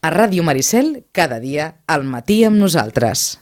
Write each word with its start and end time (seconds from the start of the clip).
A 0.00 0.08
Ràdio 0.08 0.40
Maricel, 0.40 1.04
cada 1.12 1.36
dia, 1.42 1.64
al 1.84 2.06
matí 2.08 2.40
amb 2.48 2.56
nosaltres. 2.56 3.36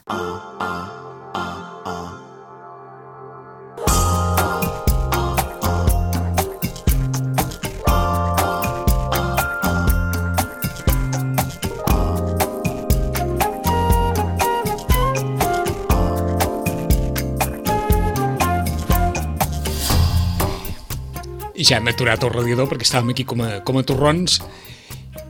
ja 21.69 21.77
hem 21.77 21.89
aturat 21.91 22.23
el 22.23 22.31
radiador 22.33 22.67
perquè 22.71 22.87
estàvem 22.87 23.11
aquí 23.13 23.23
com 23.27 23.43
a, 23.45 23.59
com 23.63 23.77
a 23.77 23.83
torrons 23.85 24.39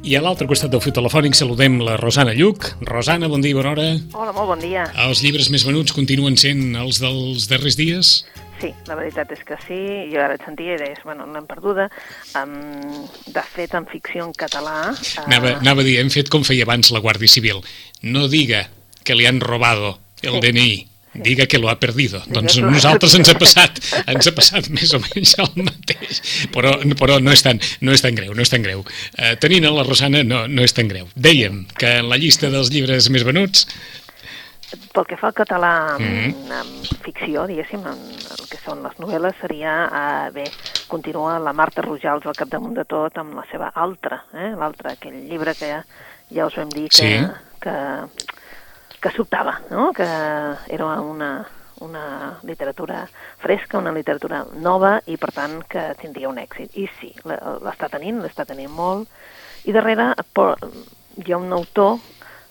i 0.04 0.16
a 0.16 0.22
l'altre 0.24 0.48
costat 0.48 0.72
del 0.72 0.82
fil 0.84 0.94
telefònic 0.96 1.36
saludem 1.36 1.80
la 1.84 1.98
Rosana 2.00 2.34
Lluc. 2.38 2.70
Rosana, 2.88 3.28
bon 3.32 3.44
dia 3.44 3.52
i 3.52 3.58
bona 3.58 3.74
hora. 3.74 3.88
Hola, 4.16 4.34
molt 4.36 4.54
bon 4.54 4.62
dia. 4.64 4.86
Els 5.06 5.24
llibres 5.26 5.50
més 5.54 5.66
venuts 5.68 5.96
continuen 5.96 6.38
sent 6.40 6.78
els 6.80 7.02
dels 7.04 7.50
darrers 7.52 7.78
dies? 7.80 8.14
Sí, 8.60 8.72
la 8.90 8.98
veritat 9.00 9.32
és 9.36 9.44
que 9.48 9.58
sí. 9.64 9.80
Jo 10.12 10.22
ara 10.24 10.36
et 10.36 10.44
sentia 10.44 10.76
i 10.76 10.80
deies, 10.82 11.00
bueno, 11.08 11.28
no 11.28 11.40
hem 11.40 11.48
perduda. 11.48 11.88
Um, 12.36 12.56
de 13.28 13.44
fet, 13.56 13.76
en 13.76 13.88
ficció 13.92 14.28
en 14.28 14.36
català... 14.36 14.92
Uh... 14.92 15.26
Anava, 15.28 15.56
anava 15.60 15.84
a 15.84 15.88
dir, 15.88 15.98
hem 16.02 16.12
fet 16.14 16.32
com 16.32 16.48
feia 16.48 16.68
abans 16.68 16.92
la 16.96 17.04
Guàrdia 17.04 17.32
Civil. 17.32 17.64
No 18.04 18.28
diga 18.32 18.66
que 19.04 19.16
li 19.16 19.28
han 19.28 19.44
robado 19.44 19.98
el 20.24 20.40
sí. 20.40 20.46
DNI 20.48 20.72
diga 21.14 21.46
que 21.46 21.58
lo 21.58 21.70
ha 21.70 21.80
perdido. 21.80 22.22
Diga 22.26 22.40
doncs 22.40 22.58
a 22.58 22.66
nosaltres 22.66 23.16
ens 23.20 23.32
ha 23.32 23.38
passat, 23.40 23.80
ens 24.06 24.30
ha 24.30 24.34
passat 24.36 24.70
més 24.74 24.94
o 24.94 25.02
menys 25.04 25.36
el 25.42 25.52
mateix, 25.66 26.22
però, 26.54 26.76
però 27.00 27.20
no, 27.24 27.34
és 27.36 27.46
tan, 27.46 27.62
no 27.82 27.96
és 27.96 28.04
tan 28.06 28.18
greu, 28.18 28.34
no 28.36 28.46
és 28.46 28.52
tan 28.52 28.66
greu. 28.66 28.84
Uh, 29.18 29.34
tenint 29.42 29.68
a 29.68 29.74
la 29.74 29.86
Rosana 29.88 30.24
no, 30.24 30.46
no 30.48 30.66
és 30.66 30.76
tan 30.76 30.92
greu. 30.92 31.10
Dèiem 31.16 31.66
que 31.80 32.00
en 32.04 32.12
la 32.12 32.20
llista 32.22 32.52
dels 32.54 32.72
llibres 32.74 33.10
més 33.14 33.26
venuts 33.28 33.68
pel 34.94 35.08
que 35.10 35.18
fa 35.18 35.32
al 35.32 35.34
català 35.34 35.98
mm 35.98 36.06
-hmm. 36.06 36.52
en 36.60 37.02
ficció, 37.02 37.48
diguéssim, 37.48 37.82
en 37.90 37.98
el 38.38 38.44
que 38.50 38.58
són 38.64 38.84
les 38.84 38.94
novel·les, 39.02 39.34
seria, 39.42 39.90
eh, 39.90 40.32
bé, 40.32 40.44
continua 40.88 41.40
la 41.40 41.54
Marta 41.54 41.82
Rojals 41.82 42.26
al 42.26 42.38
capdamunt 42.38 42.76
de 42.76 42.86
tot 42.86 43.18
amb 43.18 43.34
la 43.34 43.46
seva 43.52 43.72
altra, 43.74 44.26
eh, 44.34 44.54
l'altre, 44.56 44.92
aquell 44.92 45.26
llibre 45.28 45.56
que 45.56 45.66
ja, 45.66 45.84
ja 46.30 46.46
us 46.46 46.56
vam 46.56 46.70
dir 46.70 46.88
que, 46.90 46.96
sí. 46.96 47.04
que 47.04 47.26
que 47.60 47.76
sobtava, 49.16 49.56
no? 49.72 49.90
que 49.96 50.06
era 50.68 50.92
una, 51.00 51.48
una 51.80 52.40
literatura 52.44 53.08
fresca, 53.38 53.78
una 53.80 53.96
literatura 53.96 54.46
nova 54.54 55.00
i, 55.06 55.18
per 55.18 55.32
tant, 55.34 55.60
que 55.72 55.90
tindria 56.02 56.30
un 56.30 56.40
èxit. 56.42 56.76
I 56.76 56.88
sí, 57.00 57.14
l'està 57.24 57.90
tenint, 57.90 58.22
l'està 58.24 58.46
tenint 58.46 58.72
molt. 58.72 59.08
I 59.66 59.76
darrere 59.76 60.14
hi 60.14 61.32
ha 61.32 61.38
un 61.38 61.52
autor 61.56 62.00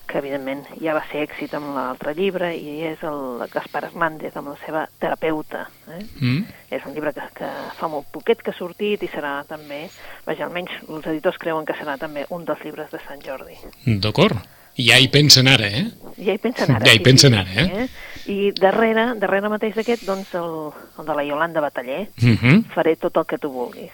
que, 0.08 0.18
evidentment, 0.18 0.64
ja 0.80 0.94
va 0.96 1.04
ser 1.10 1.20
èxit 1.26 1.52
amb 1.58 1.74
l'altre 1.76 2.14
llibre 2.16 2.48
i 2.56 2.78
és 2.88 3.02
el 3.04 3.44
Gaspar 3.52 3.84
Hernández 3.90 4.36
amb 4.40 4.54
la 4.54 4.56
seva 4.64 4.86
terapeuta. 4.98 5.66
Eh? 5.92 6.00
Mm. 6.22 6.44
És 6.72 6.86
un 6.88 6.96
llibre 6.96 7.12
que, 7.16 7.26
que 7.36 7.50
fa 7.76 7.90
molt 7.92 8.08
poquet 8.14 8.40
que 8.42 8.54
ha 8.54 8.56
sortit 8.56 9.04
i 9.04 9.10
serà 9.12 9.42
també, 9.48 9.84
vaja, 10.24 10.48
almenys 10.48 10.80
els 10.88 11.10
editors 11.12 11.36
creuen 11.40 11.68
que 11.68 11.76
serà 11.76 11.98
també 12.00 12.24
un 12.34 12.48
dels 12.48 12.64
llibres 12.64 12.90
de 12.94 13.02
Sant 13.04 13.20
Jordi. 13.24 13.60
D'acord. 14.00 14.40
Ja 14.78 14.98
hi 15.02 15.08
pensen 15.10 15.48
ara, 15.50 15.66
eh? 15.66 15.86
Ja 16.22 16.34
hi 16.36 16.42
pensen 16.42 16.70
ara. 16.70 16.86
Ja 16.86 16.94
hi 16.94 17.00
pensen 17.02 17.34
sí, 17.34 17.38
ara, 17.40 17.62
eh? 17.62 17.84
eh? 17.84 17.88
I 18.28 18.50
darrere, 18.54 19.14
darrere 19.18 19.50
mateix 19.50 19.74
d'aquest, 19.78 20.04
doncs, 20.06 20.34
el, 20.38 20.52
el 21.00 21.08
de 21.08 21.16
la 21.16 21.24
Iolanda 21.26 21.64
Bataller, 21.64 22.06
uh 22.06 22.26
mhm. 22.26 22.36
-huh. 22.42 22.74
faré 22.74 22.96
tot 22.96 23.16
el 23.16 23.26
que 23.26 23.38
tu 23.38 23.50
vulguis. 23.50 23.90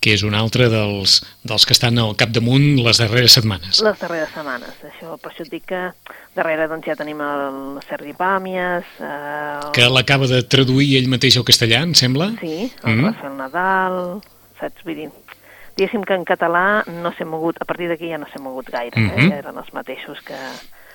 Que 0.00 0.12
és 0.14 0.22
un 0.22 0.34
altre 0.34 0.68
dels, 0.68 1.24
dels 1.42 1.66
que 1.66 1.72
estan 1.72 1.98
al 1.98 2.14
capdamunt 2.14 2.78
les 2.84 2.98
darreres 2.98 3.32
setmanes. 3.32 3.80
Les 3.82 3.98
darreres 3.98 4.28
setmanes. 4.30 4.70
Això, 4.84 5.18
per 5.18 5.32
això 5.32 5.42
et 5.42 5.50
dic 5.50 5.64
que 5.66 5.90
darrere 6.36 6.68
doncs, 6.68 6.86
ja 6.86 6.94
tenim 6.94 7.20
el 7.20 7.80
Sergi 7.88 8.12
Pàmies... 8.12 8.84
El... 9.00 9.72
Que 9.72 9.88
l'acaba 9.90 10.28
de 10.28 10.42
traduir 10.42 10.98
ell 10.98 11.08
mateix 11.08 11.36
al 11.36 11.44
castellà, 11.44 11.82
em 11.82 11.94
sembla? 11.94 12.36
Sí, 12.40 12.70
el 12.84 12.94
mm. 12.94 13.04
Rafael 13.06 13.36
Nadal, 13.36 14.20
saps? 14.60 14.84
Vull 14.84 14.94
dir, 14.94 15.10
diguéssim 15.78 16.02
que 16.02 16.16
en 16.18 16.24
català 16.26 16.82
no 16.90 17.12
s'ha 17.14 17.24
mogut, 17.24 17.56
a 17.62 17.64
partir 17.64 17.88
d'aquí 17.88 18.10
ja 18.10 18.18
no 18.18 18.26
s'ha 18.26 18.42
mogut 18.42 18.66
gaire, 18.66 18.98
mm 18.98 19.08
-hmm. 19.08 19.18
eh? 19.18 19.26
Mhm. 19.26 19.38
eren 19.38 19.58
els 19.58 19.72
mateixos 19.72 20.20
que, 20.22 20.38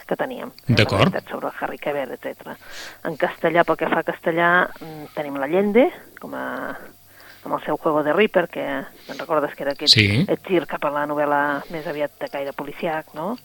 que 0.08 0.16
teníem. 0.16 0.52
D'acord. 0.68 1.16
Sobre 1.30 1.48
el 1.48 1.54
Harry 1.60 1.78
Quever, 1.78 2.12
etc. 2.12 2.58
En 3.06 3.16
castellà, 3.18 3.64
pel 3.64 3.78
que 3.78 3.88
fa 3.88 4.00
a 4.00 4.04
castellà, 4.04 4.70
mm, 4.80 5.06
tenim 5.16 5.38
la 5.38 5.48
Llengde, 5.48 5.92
com 6.20 6.34
a 6.34 6.78
amb 7.46 7.56
el 7.56 7.66
seu 7.66 7.78
Juego 7.78 8.04
de 8.04 8.14
Ripper, 8.14 8.48
que 8.48 8.86
te'n 9.06 9.20
recordes 9.20 9.54
que 9.54 9.64
era 9.64 9.74
aquest 9.74 9.94
sí. 9.94 10.26
gir 10.48 10.66
cap 10.66 10.84
a 10.86 10.90
la 10.90 11.06
novel·la 11.06 11.64
més 11.72 11.86
aviat 11.86 12.12
de 12.18 12.30
caire 12.30 12.54
policiac, 12.54 13.14
no? 13.14 13.38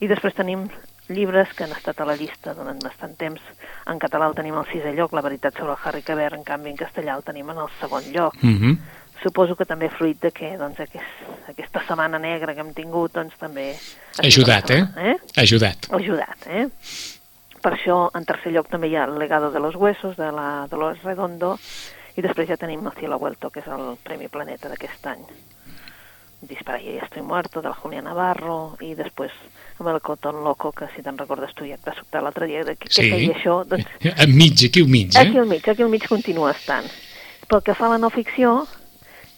I 0.00 0.06
després 0.06 0.34
tenim 0.34 0.70
llibres 1.08 1.52
que 1.52 1.64
han 1.64 1.72
estat 1.72 2.00
a 2.00 2.06
la 2.06 2.16
llista 2.16 2.54
durant 2.54 2.78
bastant 2.82 3.14
temps. 3.16 3.42
En 3.86 3.98
català 3.98 4.26
el 4.28 4.34
tenim 4.34 4.54
al 4.54 4.64
sisè 4.64 4.94
lloc, 4.94 5.12
La 5.12 5.20
veritat 5.20 5.54
sobre 5.54 5.72
el 5.72 5.78
Harry 5.84 6.02
Quever, 6.02 6.32
en 6.32 6.42
canvi 6.42 6.70
en 6.70 6.76
castellà 6.76 7.16
el 7.16 7.22
tenim 7.22 7.50
en 7.50 7.58
el 7.58 7.68
segon 7.80 8.02
lloc. 8.12 8.34
Mm 8.42 8.58
-hmm 8.58 8.78
suposo 9.22 9.56
que 9.56 9.66
també 9.68 9.88
fruit 9.92 10.20
de 10.20 10.30
que 10.34 10.54
doncs, 10.60 10.80
aquest, 10.84 11.24
aquesta 11.48 11.82
setmana 11.86 12.18
negra 12.18 12.54
que 12.54 12.64
hem 12.64 12.72
tingut 12.76 13.14
doncs, 13.14 13.36
també... 13.40 13.72
Ha 14.18 14.26
ajudat, 14.28 14.70
eh? 14.74 14.82
eh? 15.12 15.16
Ha 15.36 15.44
ajudat. 15.44 15.90
Ha 15.90 16.00
ajudat, 16.00 16.48
eh? 16.48 16.66
Per 17.64 17.72
això, 17.72 17.98
en 18.12 18.26
tercer 18.28 18.52
lloc, 18.52 18.68
també 18.68 18.90
hi 18.92 18.98
ha 18.98 19.06
el 19.08 19.18
Legado 19.18 19.50
de 19.50 19.60
los 19.60 19.76
Huesos, 19.80 20.18
de 20.20 20.30
la 20.36 20.66
Dolores 20.70 21.02
Redondo, 21.02 21.54
i 22.14 22.22
després 22.22 22.50
ja 22.50 22.58
tenim 22.60 22.84
el 22.86 22.92
Cielo 22.98 23.18
Vuelto, 23.18 23.50
que 23.50 23.62
és 23.62 23.70
el 23.72 23.94
Premi 24.04 24.28
Planeta 24.28 24.68
d'aquest 24.68 25.12
any. 25.14 25.24
Dispara 26.44 26.78
y 26.78 26.98
estoy 26.98 27.22
muerto, 27.22 27.62
de 27.62 27.68
la 27.68 27.74
Julia 27.74 28.02
Navarro, 28.02 28.76
i 28.84 28.92
després 28.94 29.32
amb 29.78 29.88
el 29.88 30.00
Cotton 30.04 30.42
Loco, 30.44 30.74
que 30.76 30.90
si 30.92 31.02
te'n 31.02 31.16
recordes 31.16 31.54
tu 31.56 31.64
ja 31.64 31.78
et 31.78 31.86
va 31.88 31.94
sobtar 31.96 32.20
l'altre 32.22 32.46
dia 32.50 32.66
de 32.68 32.76
que, 32.76 32.90
sí. 32.92 33.08
feia 33.08 33.32
això. 33.32 33.62
Doncs... 33.64 33.88
Enmig, 34.12 34.66
aquí 34.68 34.84
al 34.84 34.92
mig, 34.92 35.14
eh? 35.14 35.22
Aquí 35.22 35.40
al 35.40 35.48
mig, 35.48 35.64
aquí 35.64 35.82
al 35.82 35.88
mig 35.88 36.04
continua 36.06 36.52
estant. 36.52 36.86
Pel 37.48 37.64
que 37.64 37.74
fa 37.78 37.88
a 37.88 37.94
la 37.94 38.00
no 38.02 38.12
ficció, 38.12 38.58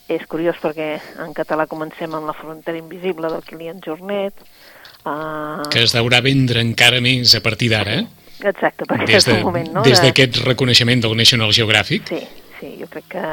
és 0.09 0.23
curiós 0.31 0.59
perquè 0.63 0.97
en 1.25 1.35
català 1.35 1.67
comencem 1.71 2.13
amb 2.15 2.29
La 2.29 2.35
frontera 2.37 2.79
invisible 2.79 3.31
del 3.33 3.43
Kilian 3.47 3.81
Jornet. 3.85 4.35
Uh... 5.07 5.67
Que 5.73 5.83
es 5.87 5.95
deurà 5.95 6.21
vendre 6.23 6.63
encara 6.63 7.01
més 7.03 7.35
a 7.39 7.43
partir 7.43 7.71
d'ara, 7.73 8.01
eh? 8.03 8.27
Exacte, 8.45 8.85
perquè 8.85 9.07
des 9.09 9.25
de, 9.25 9.33
és 9.33 9.39
un 9.39 9.47
moment, 9.47 9.71
no? 9.79 9.85
Des 9.87 10.03
d'aquest 10.03 10.43
reconeixement 10.45 11.03
del 11.03 11.17
National 11.17 11.55
Geographic. 11.57 12.11
Sí, 12.11 12.21
sí, 12.61 12.75
jo 12.81 12.89
crec 12.93 13.09
que, 13.15 13.25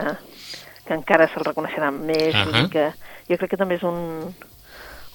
que 0.87 0.95
encara 0.95 1.27
se'l 1.31 1.45
reconeixerà 1.49 1.91
més. 1.91 2.31
Uh 2.33 2.53
-huh. 2.53 2.69
que 2.69 2.91
jo 3.29 3.37
crec 3.37 3.51
que 3.51 3.57
també 3.57 3.75
és 3.75 3.83
un, 3.83 4.33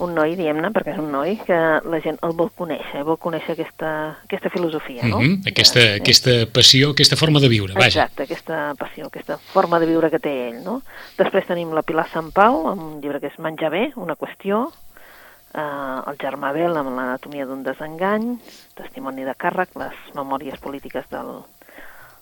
un 0.04 0.14
noi, 0.14 0.34
diem-ne, 0.38 0.70
perquè 0.74 0.92
és 0.94 1.00
un 1.00 1.10
noi, 1.10 1.34
que 1.46 1.56
la 1.90 2.00
gent 2.04 2.18
el 2.26 2.34
vol 2.38 2.50
conèixer, 2.56 3.02
vol 3.06 3.18
conèixer 3.20 3.54
aquesta, 3.54 3.90
aquesta 4.24 4.50
filosofia, 4.54 5.02
no? 5.02 5.18
Mm 5.18 5.24
-hmm. 5.24 5.48
aquesta, 5.50 5.80
ja, 5.80 5.96
aquesta 5.96 6.32
passió, 6.52 6.90
aquesta 6.90 7.16
forma 7.16 7.40
de 7.40 7.48
viure, 7.48 7.74
vaja. 7.74 7.86
Exacte, 7.86 8.22
aquesta 8.22 8.74
passió, 8.78 9.06
aquesta 9.06 9.38
forma 9.38 9.80
de 9.80 9.86
viure 9.86 10.10
que 10.10 10.18
té 10.18 10.48
ell, 10.48 10.62
no? 10.62 10.82
Després 11.18 11.46
tenim 11.46 11.72
la 11.72 11.82
Pilar 11.82 12.08
Sant 12.08 12.30
Pau, 12.32 12.68
amb 12.68 12.82
un 12.82 13.00
llibre 13.00 13.20
que 13.20 13.26
és 13.26 13.38
Menjar 13.38 13.70
bé, 13.70 13.92
una 13.96 14.16
qüestió, 14.16 14.70
eh, 15.54 16.10
el 16.10 16.16
Germà 16.16 16.52
Bel, 16.52 16.76
amb 16.76 16.96
l'anatomia 16.96 17.46
d'un 17.46 17.62
desengany, 17.62 18.38
testimoni 18.74 19.24
de 19.24 19.34
càrrec, 19.34 19.68
les 19.74 19.96
memòries 20.14 20.58
polítiques 20.60 21.04
del, 21.10 21.42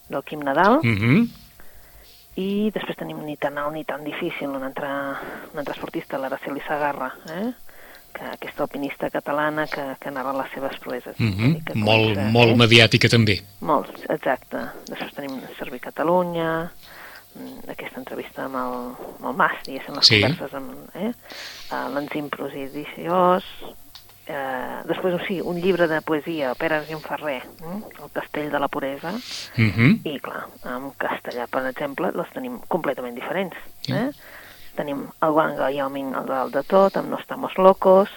del 0.09 0.23
Quim 0.23 0.41
Nadal, 0.41 0.81
mm 0.83 0.97
-hmm 0.97 1.29
i 2.37 2.71
després 2.73 2.99
tenim 3.01 3.23
ni 3.25 3.37
tan 3.41 3.57
alt 3.57 3.73
ni 3.73 3.85
tan 3.85 4.05
difícil 4.05 4.49
un 4.49 4.63
altre, 4.63 4.89
un 5.53 5.59
altre 5.59 5.73
esportista, 5.73 6.19
l'Araceli 6.19 6.61
Sagarra, 6.61 7.15
eh? 7.33 7.53
Que 8.17 8.25
aquesta 8.25 8.65
alpinista 8.65 9.11
catalana 9.13 9.67
que, 9.69 9.85
que 10.01 10.11
narra 10.11 10.33
les 10.41 10.53
seves 10.55 10.79
proeses. 10.81 11.17
Mm 11.19 11.33
-hmm. 11.33 11.75
molt, 11.75 12.15
comença, 12.15 12.33
molt 12.33 12.53
eh? 12.53 12.59
mediàtica 12.65 13.09
també. 13.09 13.37
Molt, 13.61 13.93
exacte. 14.09 14.59
Després 14.89 15.15
tenim 15.15 15.41
Servir 15.59 15.81
Catalunya, 15.81 16.71
mm, 17.35 17.71
aquesta 17.75 18.01
entrevista 18.01 18.45
amb 18.45 18.57
el, 18.65 18.77
amb 19.19 19.27
el 19.31 19.37
Mas, 19.37 19.57
diguéssim, 19.67 19.95
les 19.95 20.07
sí. 20.07 20.21
converses 20.21 20.55
amb 20.55 20.71
eh? 20.95 21.13
Uh, 21.71 21.89
l'Enzim 21.95 22.29
Prosidiciós, 22.29 23.45
eh, 24.27 24.83
després, 24.87 25.15
o 25.15 25.19
sigui, 25.27 25.41
un 25.41 25.61
llibre 25.61 25.87
de 25.87 26.01
poesia, 26.01 26.55
Pere 26.55 26.77
Argent 26.77 27.03
Ferrer, 27.03 27.43
eh? 27.43 27.79
El 28.03 28.11
castell 28.13 28.51
de 28.51 28.59
la 28.59 28.69
puresa, 28.69 29.11
uh 29.13 29.61
mhm. 29.61 29.73
-huh. 29.77 30.01
i 30.05 30.21
clar, 30.21 30.47
en 30.65 30.93
castellà, 30.99 31.47
per 31.47 31.67
exemple, 31.67 32.11
les 32.13 32.31
tenim 32.33 32.61
completament 32.69 33.15
diferents. 33.15 33.57
Eh? 33.89 33.93
Uh 33.93 33.99
-huh. 33.99 34.15
Tenim 34.77 35.07
el 35.25 35.37
Wang 35.37 35.57
Wyoming 35.61 36.15
al 36.19 36.27
dalt 36.29 36.55
de 36.55 36.63
tot, 36.67 36.97
amb 37.01 37.09
No 37.13 37.21
estamos 37.21 37.55
locos, 37.57 38.13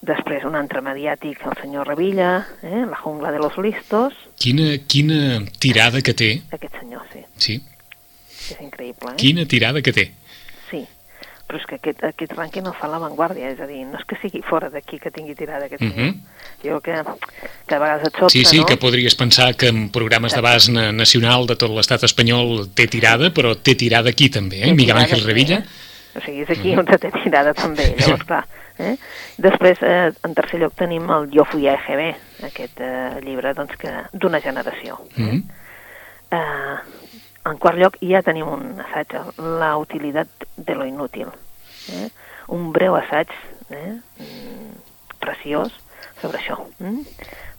després 0.00 0.46
un 0.48 0.56
altre 0.56 0.80
mediàtic, 0.84 1.42
el 1.44 1.58
senyor 1.60 1.88
Revilla, 1.92 2.46
eh? 2.62 2.86
La 2.88 2.96
jungla 2.96 3.32
de 3.32 3.42
los 3.42 3.58
listos. 3.58 4.16
Quina, 4.40 4.72
quina 4.88 5.44
tirada 5.60 6.00
que 6.00 6.16
té. 6.16 6.30
Aquest 6.56 6.80
senyor, 6.80 7.04
sí. 7.12 7.26
Sí. 7.36 7.60
És 8.50 8.56
increïble, 8.58 9.12
eh? 9.12 9.20
Quina 9.20 9.44
tirada 9.46 9.84
que 9.84 9.92
té 9.92 10.10
però 11.50 11.58
és 11.58 11.66
que 11.66 11.80
aquest, 11.80 12.04
aquest 12.06 12.34
rànquing 12.38 12.68
el 12.70 12.76
fa 12.78 12.86
l'avantguàrdia, 12.86 13.50
és 13.56 13.58
a 13.58 13.66
dir, 13.66 13.80
no 13.90 13.98
és 13.98 14.06
que 14.06 14.18
sigui 14.22 14.38
fora 14.46 14.68
d'aquí 14.70 15.00
que 15.02 15.10
tingui 15.10 15.34
tirada 15.34 15.66
aquest 15.66 15.82
uh 15.82 15.90
-huh. 15.90 16.14
Jo 16.62 16.80
que, 16.80 16.94
que 17.66 17.74
a 17.74 17.78
vegades 17.78 18.06
et 18.06 18.14
sobta, 18.14 18.30
Sí, 18.30 18.44
sí, 18.44 18.58
no? 18.58 18.66
que 18.66 18.76
podries 18.76 19.16
pensar 19.16 19.56
que 19.56 19.68
en 19.68 19.90
programes 19.90 20.34
de 20.34 20.40
base 20.40 20.70
nacional 20.70 21.46
de 21.46 21.56
tot 21.56 21.70
l'estat 21.70 22.04
espanyol 22.04 22.68
té 22.74 22.86
tirada, 22.86 23.34
però 23.34 23.56
té 23.56 23.74
tirada 23.74 24.10
aquí 24.10 24.30
també, 24.30 24.62
eh? 24.62 24.72
Miguel 24.72 24.96
Àngel 24.96 25.24
Revilla. 25.24 25.58
Eh? 25.58 26.18
O 26.18 26.20
sigui, 26.20 26.42
és 26.42 26.50
aquí 26.50 26.70
uh 26.70 26.76
-huh. 26.76 26.92
on 26.92 26.98
té 26.98 27.10
tirada 27.24 27.52
també. 27.54 27.94
Llavors, 27.98 28.24
clar, 28.24 28.44
Eh? 28.80 28.96
Després, 29.36 29.78
eh, 29.82 30.12
en 30.24 30.34
tercer 30.34 30.60
lloc, 30.60 30.74
tenim 30.74 31.08
el 31.10 31.28
Jo 31.34 31.44
fui 31.44 31.68
a 31.68 31.74
EGB, 31.74 32.14
aquest 32.48 32.80
eh, 32.80 33.20
llibre 33.24 33.52
doncs, 33.54 33.76
que 33.76 33.90
d'una 34.12 34.40
generació. 34.40 34.98
Mm 35.16 35.28
-hmm. 35.28 35.42
Eh, 36.30 36.99
en 37.46 37.58
quart 37.58 37.78
lloc, 37.78 37.96
ja 38.04 38.22
tenim 38.22 38.48
un 38.48 38.80
assaig, 38.80 39.14
La 39.38 39.76
utilitat 39.80 40.28
de 40.56 40.74
lo 40.74 40.86
inútil. 40.86 41.28
Eh? 41.92 42.08
Un 42.48 42.72
breu 42.72 42.96
assaig 42.96 43.28
eh? 43.70 43.96
Mm, 44.18 44.74
preciós 45.20 45.72
sobre 46.20 46.38
això. 46.38 46.58
Mm? 46.78 47.04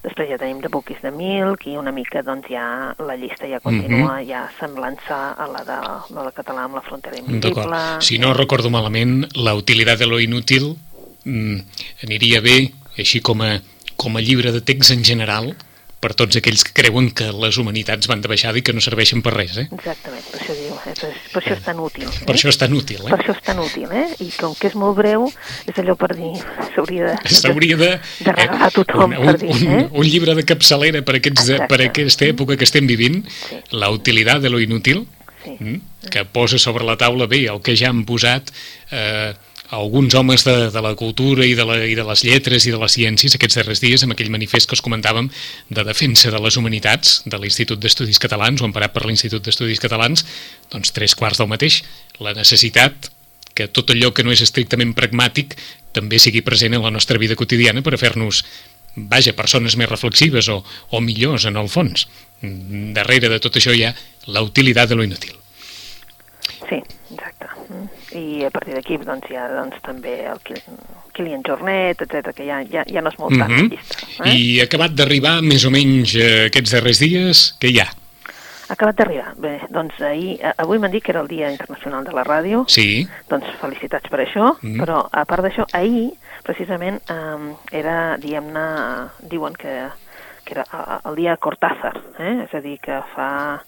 Després 0.02 0.30
ja 0.32 0.38
tenim 0.38 0.60
The 0.60 0.68
Book 0.68 0.90
is 0.90 0.98
the 1.02 1.12
Milk 1.14 1.66
i 1.70 1.76
una 1.78 1.92
mica 1.94 2.22
doncs 2.26 2.48
ja 2.50 2.64
la 2.98 3.14
llista 3.16 3.46
ja 3.46 3.60
continua, 3.62 4.18
Mhm. 4.18 4.26
ja 4.26 4.50
semblant-se 4.58 5.14
a 5.14 5.46
la 5.46 5.62
de, 5.62 5.76
la 6.14 6.24
de 6.24 6.32
català 6.34 6.64
amb 6.64 6.74
la 6.74 6.82
frontera 6.82 7.16
invisible. 7.16 7.78
Si 8.00 8.18
no 8.18 8.34
recordo 8.34 8.70
malament, 8.70 9.28
la 9.36 9.54
utilitat 9.54 9.98
de 9.98 10.06
lo 10.06 10.18
inútil 10.18 10.76
mm, 11.24 11.58
aniria 12.02 12.40
bé, 12.40 12.72
així 12.98 13.20
com 13.20 13.42
a, 13.42 13.60
com 13.96 14.16
a 14.16 14.20
llibre 14.20 14.50
de 14.50 14.60
text 14.60 14.90
en 14.90 15.04
general, 15.04 15.54
per 16.02 16.12
tots 16.18 16.34
aquells 16.40 16.64
que 16.66 16.72
creuen 16.74 17.10
que 17.14 17.28
les 17.30 17.58
humanitats 17.62 18.08
van 18.10 18.22
de 18.24 18.30
baixada 18.30 18.58
i 18.58 18.64
que 18.66 18.74
no 18.74 18.82
serveixen 18.82 19.22
per 19.22 19.32
res, 19.36 19.54
eh? 19.60 19.68
Exactament, 19.70 20.24
per 20.32 20.40
això 20.40 20.56
diu, 20.58 20.72
eh? 20.74 20.94
per, 20.98 21.10
per 21.30 21.42
això 21.42 21.54
és 21.54 21.62
tan 21.68 21.82
útil. 21.84 22.08
Eh? 22.08 22.24
Per 22.26 22.34
això 22.34 22.50
és 22.50 22.58
tan 22.58 22.74
útil, 22.74 23.04
Per 23.06 23.12
eh? 23.12 23.20
això 23.20 23.36
és 23.36 23.42
tan 23.46 23.62
útil, 23.62 23.86
eh? 24.00 24.04
I 24.26 24.28
com 24.40 24.56
que 24.58 24.70
és 24.72 24.76
molt 24.82 24.98
breu, 24.98 25.28
és 25.70 25.78
allò 25.84 25.94
per 26.00 26.10
dir, 26.18 26.32
s'hauria 26.74 27.12
de... 27.12 27.34
S'hauria 27.38 27.78
de... 27.78 27.90
de 28.26 28.34
regalar 28.34 28.68
a 28.68 28.74
tothom, 28.74 29.14
un, 29.14 29.30
per 29.30 29.36
dir, 29.44 29.54
un, 29.54 29.72
eh? 29.78 29.86
un 30.02 30.10
llibre 30.10 30.34
de 30.38 30.44
capçalera 30.48 31.04
per, 31.06 31.20
aquests, 31.20 31.46
Exacte. 31.52 31.70
per 31.70 31.80
aquesta 31.86 32.26
època 32.32 32.58
que 32.58 32.66
estem 32.68 32.90
vivint, 32.90 33.22
Sí. 33.42 33.58
la 33.78 33.88
utilitat 33.94 34.42
de 34.42 34.50
lo 34.50 34.60
inútil, 34.60 35.06
Sí. 35.42 35.56
mm, 35.58 36.08
que 36.10 36.24
posa 36.24 36.58
sobre 36.58 36.84
la 36.86 36.94
taula 36.96 37.26
bé 37.26 37.44
el 37.50 37.58
que 37.62 37.74
ja 37.78 37.88
han 37.90 38.04
posat 38.06 38.52
eh, 38.94 39.32
alguns 39.72 40.14
homes 40.14 40.44
de, 40.44 40.70
de 40.70 40.80
la 40.84 40.92
cultura 40.94 41.46
i 41.48 41.54
de, 41.56 41.64
la, 41.64 41.78
i 41.88 41.94
de 41.96 42.04
les 42.04 42.22
lletres 42.28 42.66
i 42.68 42.74
de 42.74 42.80
les 42.80 42.92
ciències 42.92 43.36
aquests 43.36 43.56
darrers 43.56 43.80
dies 43.80 44.04
amb 44.04 44.12
aquell 44.12 44.28
manifest 44.32 44.68
que 44.68 44.76
us 44.76 44.84
comentàvem 44.84 45.30
de 45.72 45.84
defensa 45.88 46.32
de 46.34 46.40
les 46.44 46.58
humanitats 46.60 47.22
de 47.24 47.40
l'Institut 47.40 47.80
d'Estudis 47.80 48.20
Catalans 48.20 48.60
o 48.60 48.68
emparat 48.68 48.92
per 48.92 49.06
l'Institut 49.08 49.40
d'Estudis 49.40 49.80
Catalans 49.80 50.26
doncs 50.74 50.92
tres 50.92 51.16
quarts 51.16 51.40
del 51.40 51.48
mateix 51.48 51.80
la 52.20 52.36
necessitat 52.36 53.08
que 53.56 53.68
tot 53.68 53.94
allò 53.94 54.12
que 54.12 54.24
no 54.24 54.32
és 54.36 54.44
estrictament 54.44 54.92
pragmàtic 54.96 55.56
també 55.96 56.20
sigui 56.20 56.44
present 56.44 56.76
en 56.76 56.84
la 56.84 56.92
nostra 56.92 57.20
vida 57.20 57.36
quotidiana 57.36 57.80
per 57.84 57.96
a 57.96 58.00
fer-nos 58.00 58.44
vaja, 58.96 59.32
persones 59.36 59.76
més 59.80 59.88
reflexives 59.88 60.48
o, 60.52 60.60
o 60.90 61.00
millors 61.00 61.48
en 61.48 61.56
el 61.56 61.72
fons. 61.72 62.08
Darrere 62.42 63.32
de 63.32 63.40
tot 63.40 63.56
això 63.56 63.72
hi 63.72 63.86
ha 63.88 63.94
la 64.28 64.44
utilitat 64.44 64.92
de 64.92 65.00
lo 65.00 65.08
inútil. 65.08 65.36
Sí, 66.68 66.80
exacte. 67.12 67.51
Mm. 68.14 68.18
I 68.18 68.44
a 68.44 68.50
partir 68.50 68.74
d'aquí 68.74 68.98
doncs, 68.98 69.30
hi 69.30 69.36
ha 69.36 69.48
doncs, 69.48 69.76
també 69.82 70.26
el 70.26 70.38
Kil- 70.44 70.62
Kilian 71.12 71.42
Jornet, 71.44 72.00
etc 72.02 72.34
que 72.34 72.44
ja, 72.46 72.62
ja, 72.64 72.84
ja 72.86 73.00
no 73.00 73.08
és 73.10 73.18
molt 73.18 73.36
tant 73.38 73.50
Mhm. 73.50 73.68
la 73.68 73.76
llista. 73.76 74.06
Eh? 74.24 74.34
I 74.36 74.60
acabat 74.60 74.92
d'arribar 74.92 75.42
més 75.42 75.64
o 75.64 75.70
menys 75.70 76.14
eh, 76.16 76.46
aquests 76.46 76.72
darrers 76.72 76.98
dies, 77.00 77.56
què 77.60 77.68
hi 77.70 77.80
ha? 77.80 77.88
Acabat 78.72 78.96
d'arribar. 78.96 79.34
Bé, 79.36 79.60
doncs 79.68 80.00
ahir, 80.00 80.38
avui 80.56 80.78
m'han 80.78 80.90
dit 80.90 81.02
que 81.04 81.10
era 81.12 81.20
el 81.20 81.28
Dia 81.28 81.50
Internacional 81.52 82.04
de 82.04 82.12
la 82.12 82.24
Ràdio, 82.24 82.64
Sí, 82.68 83.06
doncs 83.28 83.44
felicitats 83.60 84.08
per 84.08 84.20
això, 84.20 84.56
Mhm. 84.62 84.80
però 84.80 85.06
a 85.12 85.24
part 85.26 85.44
d'això, 85.44 85.66
ahir, 85.72 86.12
precisament, 86.42 87.00
eh, 87.10 87.54
era, 87.72 88.16
diguem-ne, 88.16 89.08
diuen 89.28 89.52
que, 89.54 89.88
que 90.44 90.54
era 90.54 90.64
el 91.04 91.14
dia 91.16 91.36
Cortázar, 91.36 92.00
eh? 92.18 92.44
és 92.48 92.54
a 92.54 92.60
dir, 92.60 92.78
que 92.80 93.00
fa 93.14 93.62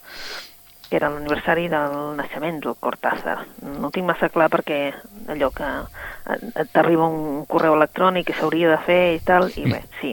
que 0.94 1.00
era 1.02 1.08
l'aniversari 1.10 1.64
del 1.66 2.14
naixement 2.14 2.60
del 2.62 2.76
Cortázar. 2.78 3.40
No 3.80 3.90
tinc 3.90 4.06
massa 4.06 4.28
clar 4.30 4.46
perquè 4.52 4.92
allò 5.34 5.48
que 5.50 5.66
eh, 5.66 6.64
t'arriba 6.70 7.08
un 7.10 7.42
correu 7.50 7.74
electrònic 7.74 8.28
que 8.28 8.36
s'hauria 8.38 8.70
de 8.70 8.76
fer 8.86 9.00
i 9.16 9.18
tal, 9.26 9.48
i 9.58 9.64
bé, 9.72 9.80
sí. 10.00 10.12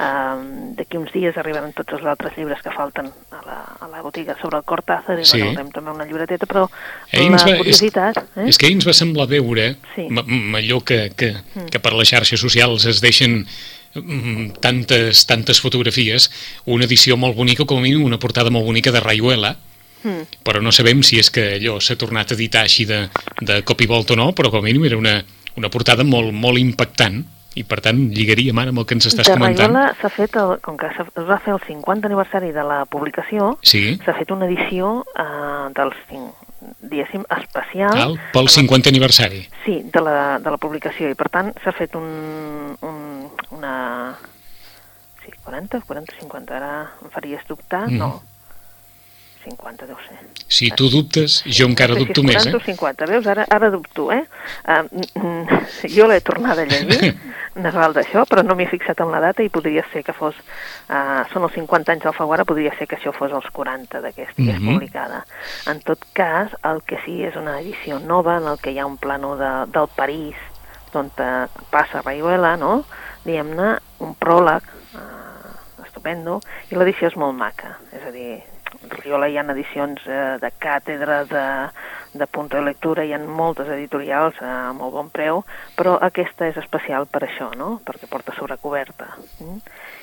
Um, 0.00 0.72
D'aquí 0.78 0.96
uns 0.98 1.12
dies 1.12 1.36
arribaran 1.38 1.74
tots 1.76 1.92
els 1.98 2.06
altres 2.08 2.32
llibres 2.38 2.62
que 2.64 2.72
falten 2.74 3.10
a 3.36 3.42
la, 3.44 3.58
a 3.84 3.90
la 3.92 4.00
botiga 4.02 4.34
sobre 4.40 4.56
el 4.62 4.64
Cortázar 4.64 5.18
i 5.20 5.24
Sí. 5.28 5.42
bueno, 5.42 5.68
també 5.74 5.90
una 5.92 6.06
llibreteta, 6.08 6.46
però 6.48 6.64
Ahir 7.12 7.28
la 7.28 7.36
ens 7.36 7.44
va- 7.44 7.50
és- 7.52 7.58
curiositat... 7.58 8.18
eh? 8.40 8.48
és 8.48 8.58
que 8.58 8.72
ens 8.72 8.88
va 8.88 8.96
semblar 8.96 9.28
veure 9.28 9.76
Sí. 9.94 10.08
allò 10.08 10.80
que, 10.82 11.12
que, 11.14 11.34
que 11.70 11.78
per 11.84 11.92
les 11.92 12.08
xarxes 12.08 12.40
socials 12.40 12.86
es 12.86 13.00
deixen 13.04 13.44
mm, 13.94 14.56
tantes, 14.60 15.26
tantes 15.26 15.60
fotografies, 15.60 16.30
una 16.64 16.84
edició 16.88 17.16
molt 17.16 17.36
bonica, 17.36 17.64
com 17.68 17.78
a 17.78 17.84
mínim 17.84 18.02
una 18.08 18.18
portada 18.18 18.50
molt 18.50 18.64
bonica 18.66 18.90
de 18.90 19.00
Rayuela, 19.04 19.56
Mm. 20.04 20.26
però 20.44 20.60
no 20.60 20.70
sabem 20.72 21.02
si 21.02 21.16
és 21.18 21.30
que 21.32 21.54
allò 21.56 21.78
s'ha 21.80 21.96
tornat 21.96 22.30
a 22.30 22.34
editar 22.36 22.62
així 22.66 22.84
de, 22.84 23.08
de 23.40 23.62
cop 23.64 23.80
i 23.80 23.86
volta 23.88 24.12
o 24.12 24.16
no, 24.20 24.32
però 24.36 24.50
com 24.50 24.60
a 24.60 24.66
mínim 24.66 24.84
era 24.84 24.98
una, 25.00 25.22
una 25.56 25.70
portada 25.72 26.04
molt, 26.04 26.32
molt 26.32 26.58
impactant 26.60 27.22
i 27.54 27.62
per 27.64 27.78
tant 27.80 27.96
lligaríem 28.10 28.58
ara 28.58 28.68
amb 28.74 28.80
el 28.82 28.84
que 28.84 28.94
ens 28.98 29.06
estàs 29.06 29.28
de 29.30 29.32
comentant. 29.38 29.70
Rayola 29.72 29.94
s'ha 30.00 30.08
fet, 30.10 30.34
el, 30.36 30.56
com 30.60 30.76
que 30.76 30.88
es 30.90 30.96
va 31.28 31.38
fer 31.38 31.52
el 31.54 31.60
50 31.66 32.08
aniversari 32.10 32.50
de 32.52 32.64
la 32.66 32.80
publicació, 32.84 33.52
Sí, 33.62 33.94
s'ha 34.04 34.12
fet 34.18 34.32
una 34.34 34.48
edició 34.50 35.04
eh, 35.16 35.70
dels, 35.76 35.94
diguéssim, 36.82 37.22
especial. 37.38 37.94
Cal, 37.94 38.18
pel 38.34 38.48
50 38.50 38.90
aniversari. 38.90 39.44
Sí, 39.64 39.80
de 39.86 40.00
la, 40.02 40.38
de 40.42 40.50
la 40.50 40.58
publicació, 40.58 41.08
i 41.08 41.14
per 41.14 41.28
tant 41.30 41.52
s'ha 41.62 41.72
fet 41.72 41.94
un, 41.94 42.76
un, 42.82 43.00
una... 43.54 43.74
Sí, 45.24 45.30
40, 45.44 45.80
40, 45.86 46.18
50, 46.20 46.56
ara 46.58 46.72
em 47.04 47.10
faries 47.14 47.46
dubtar, 47.48 47.86
Mhm. 47.88 47.98
no. 48.02 48.10
50 49.44 49.86
deu 49.86 49.98
ser. 50.06 50.18
Si 50.48 50.70
tu 50.76 50.88
dubtes, 50.92 51.42
jo 51.46 51.68
encara 51.68 51.96
dubto 51.98 52.22
si 52.22 52.26
és 52.26 52.30
més, 52.32 52.48
40 52.48 52.50
eh? 52.50 52.60
o 52.60 52.64
50, 52.64 53.08
veus? 53.10 53.28
Ara, 53.30 53.46
ara 53.50 53.70
dubto, 53.72 54.08
eh? 54.12 54.24
Uh, 54.64 55.56
jo 55.92 56.08
l'he 56.08 56.20
tornada 56.24 56.64
a 56.64 56.68
llegir, 56.68 57.14
Nadal 57.64 57.94
d'això, 57.94 58.24
però 58.26 58.42
no 58.42 58.56
m'he 58.58 58.66
fixat 58.66 58.98
en 59.04 59.12
la 59.14 59.20
data 59.22 59.44
i 59.44 59.50
podria 59.52 59.84
ser 59.92 60.02
que 60.06 60.14
fos... 60.16 60.38
Uh, 60.88 61.22
són 61.30 61.46
els 61.46 61.54
50 61.54 61.94
anys 61.94 62.06
d'Alfaguara, 62.08 62.46
podria 62.48 62.72
ser 62.78 62.88
que 62.90 62.98
això 62.98 63.12
fos 63.14 63.32
els 63.32 63.46
40 63.54 64.00
de 64.02 64.12
que 64.12 64.26
estigués 64.26 64.58
Mhm. 64.58 64.74
publicada. 64.74 65.24
En 65.70 65.80
tot 65.80 66.02
cas, 66.12 66.50
el 66.64 66.82
que 66.82 66.98
sí 67.04 67.22
és 67.22 67.36
una 67.36 67.60
edició 67.60 68.00
nova 68.00 68.38
en 68.38 68.48
el 68.48 68.58
que 68.58 68.72
hi 68.72 68.78
ha 68.78 68.86
un 68.86 68.98
plano 68.98 69.36
de, 69.36 69.52
del 69.70 69.88
París 69.94 70.34
eh, 70.94 71.46
passa 71.70 72.02
Rayuela, 72.02 72.56
no? 72.56 72.84
Diguem-ne, 73.24 73.78
un 74.04 74.12
pròleg 74.20 74.66
uh, 74.94 75.84
estupendo, 75.84 76.40
i 76.70 76.76
l'edició 76.76 77.08
és 77.08 77.16
molt 77.16 77.34
maca, 77.38 77.78
és 77.90 78.04
a 78.04 78.12
dir, 78.12 78.42
Riola 78.82 79.28
hi 79.28 79.38
ha 79.38 79.44
edicions 79.52 80.02
eh, 80.06 80.36
de 80.40 80.50
càtedra, 80.60 81.22
de, 81.28 81.44
de 82.14 82.26
punto 82.26 82.56
de 82.56 82.64
lectura, 82.66 83.04
hi 83.04 83.12
ha 83.14 83.18
moltes 83.18 83.68
editorials 83.74 84.40
eh, 84.42 84.48
a 84.48 84.72
molt 84.76 84.94
bon 84.94 85.10
preu, 85.14 85.42
però 85.76 85.96
aquesta 86.08 86.48
és 86.50 86.58
especial 86.60 87.06
per 87.10 87.24
això, 87.26 87.50
no? 87.58 87.78
perquè 87.84 88.08
porta 88.10 88.34
sobrecoberta. 88.36 89.10
Mm? 89.40 89.58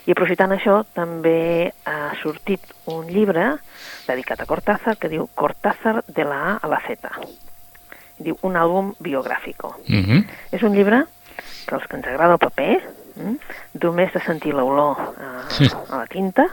I 0.07 0.15
aprofitant 0.15 0.55
això, 0.55 0.81
també 0.96 1.72
ha 1.86 2.13
sortit 2.22 2.74
un 2.91 3.07
llibre 3.12 3.55
dedicat 4.07 4.41
a 4.41 4.50
Cortázar 4.50 4.98
que 4.98 5.12
diu 5.12 5.29
Cortázar 5.36 6.01
de 6.07 6.25
la 6.25 6.41
A 6.51 6.57
a 6.62 6.72
la 6.72 6.81
Z. 6.88 7.12
Diu 8.22 8.38
un 8.46 8.57
àlbum 8.57 8.93
biogràfico. 9.00 9.75
Uh 9.88 10.01
-huh. 10.01 10.25
És 10.51 10.63
un 10.63 10.75
llibre 10.75 11.05
que 11.67 11.75
els 11.75 11.88
que 11.88 11.96
ens 11.98 12.07
agrada 12.07 12.34
el 12.34 12.39
paper, 12.39 12.81
mm, 12.81 13.00
només 13.82 14.13
de 14.13 14.22
sentir 14.25 14.54
l'olor 14.56 15.00
eh, 15.00 15.68
a 15.72 16.01
la 16.01 16.06
tinta, 16.12 16.48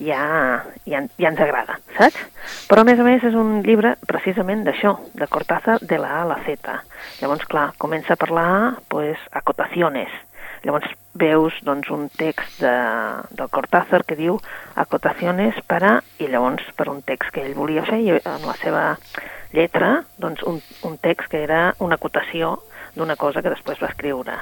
ja, 0.00 0.64
ja, 0.88 1.02
ja 1.20 1.30
ens 1.30 1.40
agrada, 1.40 1.78
saps? 1.98 2.20
Però 2.68 2.82
a 2.82 2.88
més 2.88 3.00
a 3.00 3.06
més 3.06 3.24
és 3.24 3.36
un 3.38 3.60
llibre 3.66 3.94
precisament 4.08 4.64
d'això, 4.66 4.96
de 5.14 5.28
Cortázar 5.30 5.80
de 5.82 5.98
la 6.00 6.12
A 6.18 6.22
a 6.22 6.28
la 6.32 6.38
Z. 6.46 6.76
Llavors, 7.20 7.46
clar, 7.50 7.70
comença 7.78 8.16
per 8.20 8.30
la 8.34 8.46
A, 8.54 8.62
pues, 8.88 9.20
acotaciones. 9.32 10.12
Llavors 10.64 10.88
veus 11.20 11.56
doncs, 11.62 11.90
un 11.92 12.08
text 12.08 12.60
de, 12.64 12.74
del 13.36 13.50
Cortázar 13.52 14.04
que 14.08 14.16
diu 14.16 14.38
acotaciones 14.80 15.60
para, 15.68 15.98
i 16.18 16.28
llavors 16.32 16.66
per 16.76 16.88
un 16.92 17.02
text 17.04 17.34
que 17.34 17.44
ell 17.44 17.56
volia 17.58 17.84
fer, 17.86 18.00
i 18.00 18.16
en 18.16 18.46
la 18.48 18.56
seva 18.62 18.84
lletra, 19.54 19.98
doncs 20.18 20.42
un, 20.48 20.62
un 20.88 20.96
text 20.98 21.30
que 21.30 21.44
era 21.44 21.74
una 21.84 22.00
acotació 22.00 22.56
d'una 22.96 23.16
cosa 23.20 23.42
que 23.42 23.52
després 23.52 23.80
va 23.82 23.90
escriure 23.92 24.38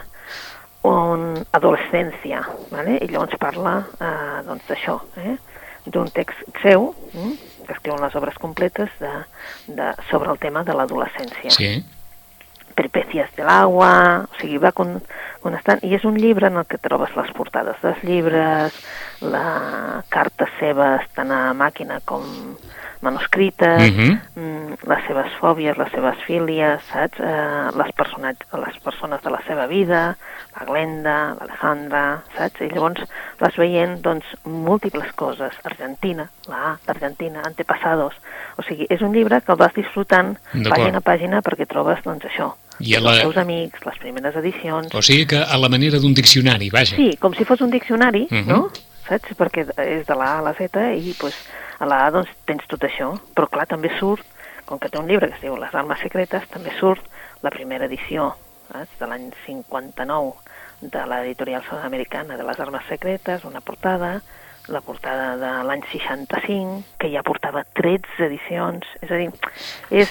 un 0.82 1.46
adolescència, 1.54 2.42
¿vale? 2.70 2.98
i 2.98 3.08
llavors 3.10 3.38
parla 3.40 3.78
eh, 4.00 4.42
doncs 4.46 4.68
d'això, 4.68 4.98
eh? 5.22 5.36
d'un 5.86 6.10
text 6.14 6.42
seu, 6.62 6.92
mm? 7.14 7.32
que 7.66 7.74
escriu 7.76 7.96
les 7.98 8.14
obres 8.18 8.38
completes 8.42 8.90
de, 9.00 9.12
de, 9.66 9.90
sobre 10.10 10.30
el 10.30 10.38
tema 10.42 10.64
de 10.66 10.74
l'adolescència. 10.74 11.54
Sí. 11.54 11.74
Peripècies 12.74 13.30
de 13.36 13.44
l'agua, 13.46 13.92
o 14.24 14.40
sigui, 14.40 14.58
va 14.62 14.72
con, 14.74 14.96
constant, 15.42 15.82
i 15.86 15.92
és 15.94 16.06
un 16.08 16.16
llibre 16.18 16.48
en 16.48 16.58
el 16.62 16.66
que 16.66 16.80
trobes 16.82 17.14
les 17.18 17.30
portades 17.36 17.78
dels 17.82 18.02
llibres, 18.06 18.78
la 19.22 20.02
cartes 20.10 20.50
seves 20.58 21.04
tant 21.14 21.30
a 21.34 21.42
màquina 21.54 22.00
com 22.08 22.24
manuscrites, 23.02 23.92
Mhm. 23.92 24.20
mm, 24.36 24.88
les 24.88 25.04
seves 25.06 25.32
fòbies, 25.40 25.76
les 25.76 25.90
seves 25.92 26.16
fílies, 26.26 26.80
saps? 26.92 27.18
Eh, 27.20 27.70
les, 27.76 27.86
les 28.66 28.78
persones 28.82 29.22
de 29.22 29.30
la 29.30 29.40
seva 29.46 29.66
vida, 29.66 30.16
la 30.58 30.64
Glenda, 30.66 31.34
l'Alejandra, 31.38 32.22
saps? 32.36 32.60
I 32.60 32.68
llavors 32.70 33.02
vas 33.40 33.56
veient, 33.56 34.00
doncs, 34.00 34.24
múltiples 34.44 35.12
coses. 35.14 35.52
Argentina, 35.64 36.28
la 36.48 36.72
A 36.72 36.78
d'Argentina, 36.86 37.42
antepassados. 37.44 38.14
O 38.56 38.62
sigui, 38.62 38.86
és 38.88 39.00
un 39.02 39.12
llibre 39.12 39.40
que 39.42 39.52
el 39.52 39.58
vas 39.58 39.74
disfrutant 39.74 40.36
pàgina 40.52 40.98
a 40.98 41.00
pàgina 41.04 41.42
perquè 41.42 41.66
trobes, 41.66 42.02
doncs, 42.04 42.24
això. 42.24 42.54
I 42.80 42.94
a 42.94 42.98
els 42.98 43.04
la... 43.06 43.14
seus 43.20 43.36
amics, 43.36 43.84
les 43.84 43.98
primeres 43.98 44.34
edicions... 44.36 44.94
O 44.94 45.02
sigui 45.02 45.26
que 45.26 45.36
a 45.38 45.56
la 45.58 45.68
manera 45.68 45.98
d'un 46.00 46.14
diccionari, 46.14 46.70
vaja. 46.70 46.96
Sí, 46.96 47.16
com 47.20 47.34
si 47.34 47.44
fos 47.44 47.60
un 47.60 47.70
diccionari, 47.70 48.26
Mhm. 48.30 48.46
no? 48.48 48.70
Saps? 49.12 49.36
Perquè 49.36 49.66
és 49.84 50.06
de 50.08 50.16
la 50.16 50.30
A 50.34 50.38
a 50.40 50.44
la 50.48 50.54
Z 50.56 50.80
i 50.96 51.12
pues, 51.20 51.36
a 51.78 51.88
la 51.88 52.06
A 52.06 52.10
doncs, 52.14 52.30
tens 52.48 52.64
tot 52.70 52.84
això. 52.88 53.12
Però 53.36 53.48
clar, 53.52 53.68
també 53.68 53.92
surt, 53.98 54.24
com 54.64 54.80
que 54.80 54.88
té 54.88 54.98
un 55.00 55.10
llibre 55.10 55.28
que 55.28 55.36
es 55.36 55.44
diu 55.44 55.56
Les 55.60 55.74
armes 55.74 56.00
secretes, 56.00 56.48
també 56.48 56.72
surt 56.78 57.04
la 57.42 57.50
primera 57.50 57.88
edició 57.90 58.32
saps? 58.70 58.94
de 59.00 59.08
l'any 59.10 59.30
59 59.46 60.32
de 60.82 61.02
l'editorial 61.06 61.62
sud-americana 61.68 62.36
de 62.36 62.46
les 62.46 62.60
armes 62.60 62.86
secretes, 62.88 63.44
una 63.44 63.60
portada, 63.60 64.20
la 64.68 64.80
portada 64.80 65.36
de 65.36 65.52
l'any 65.66 65.82
65, 65.92 66.82
que 66.98 67.10
ja 67.12 67.22
portava 67.26 67.64
13 67.78 68.26
edicions. 68.26 68.86
És 69.02 69.10
a 69.10 69.20
dir, 69.20 69.28
és 69.90 70.10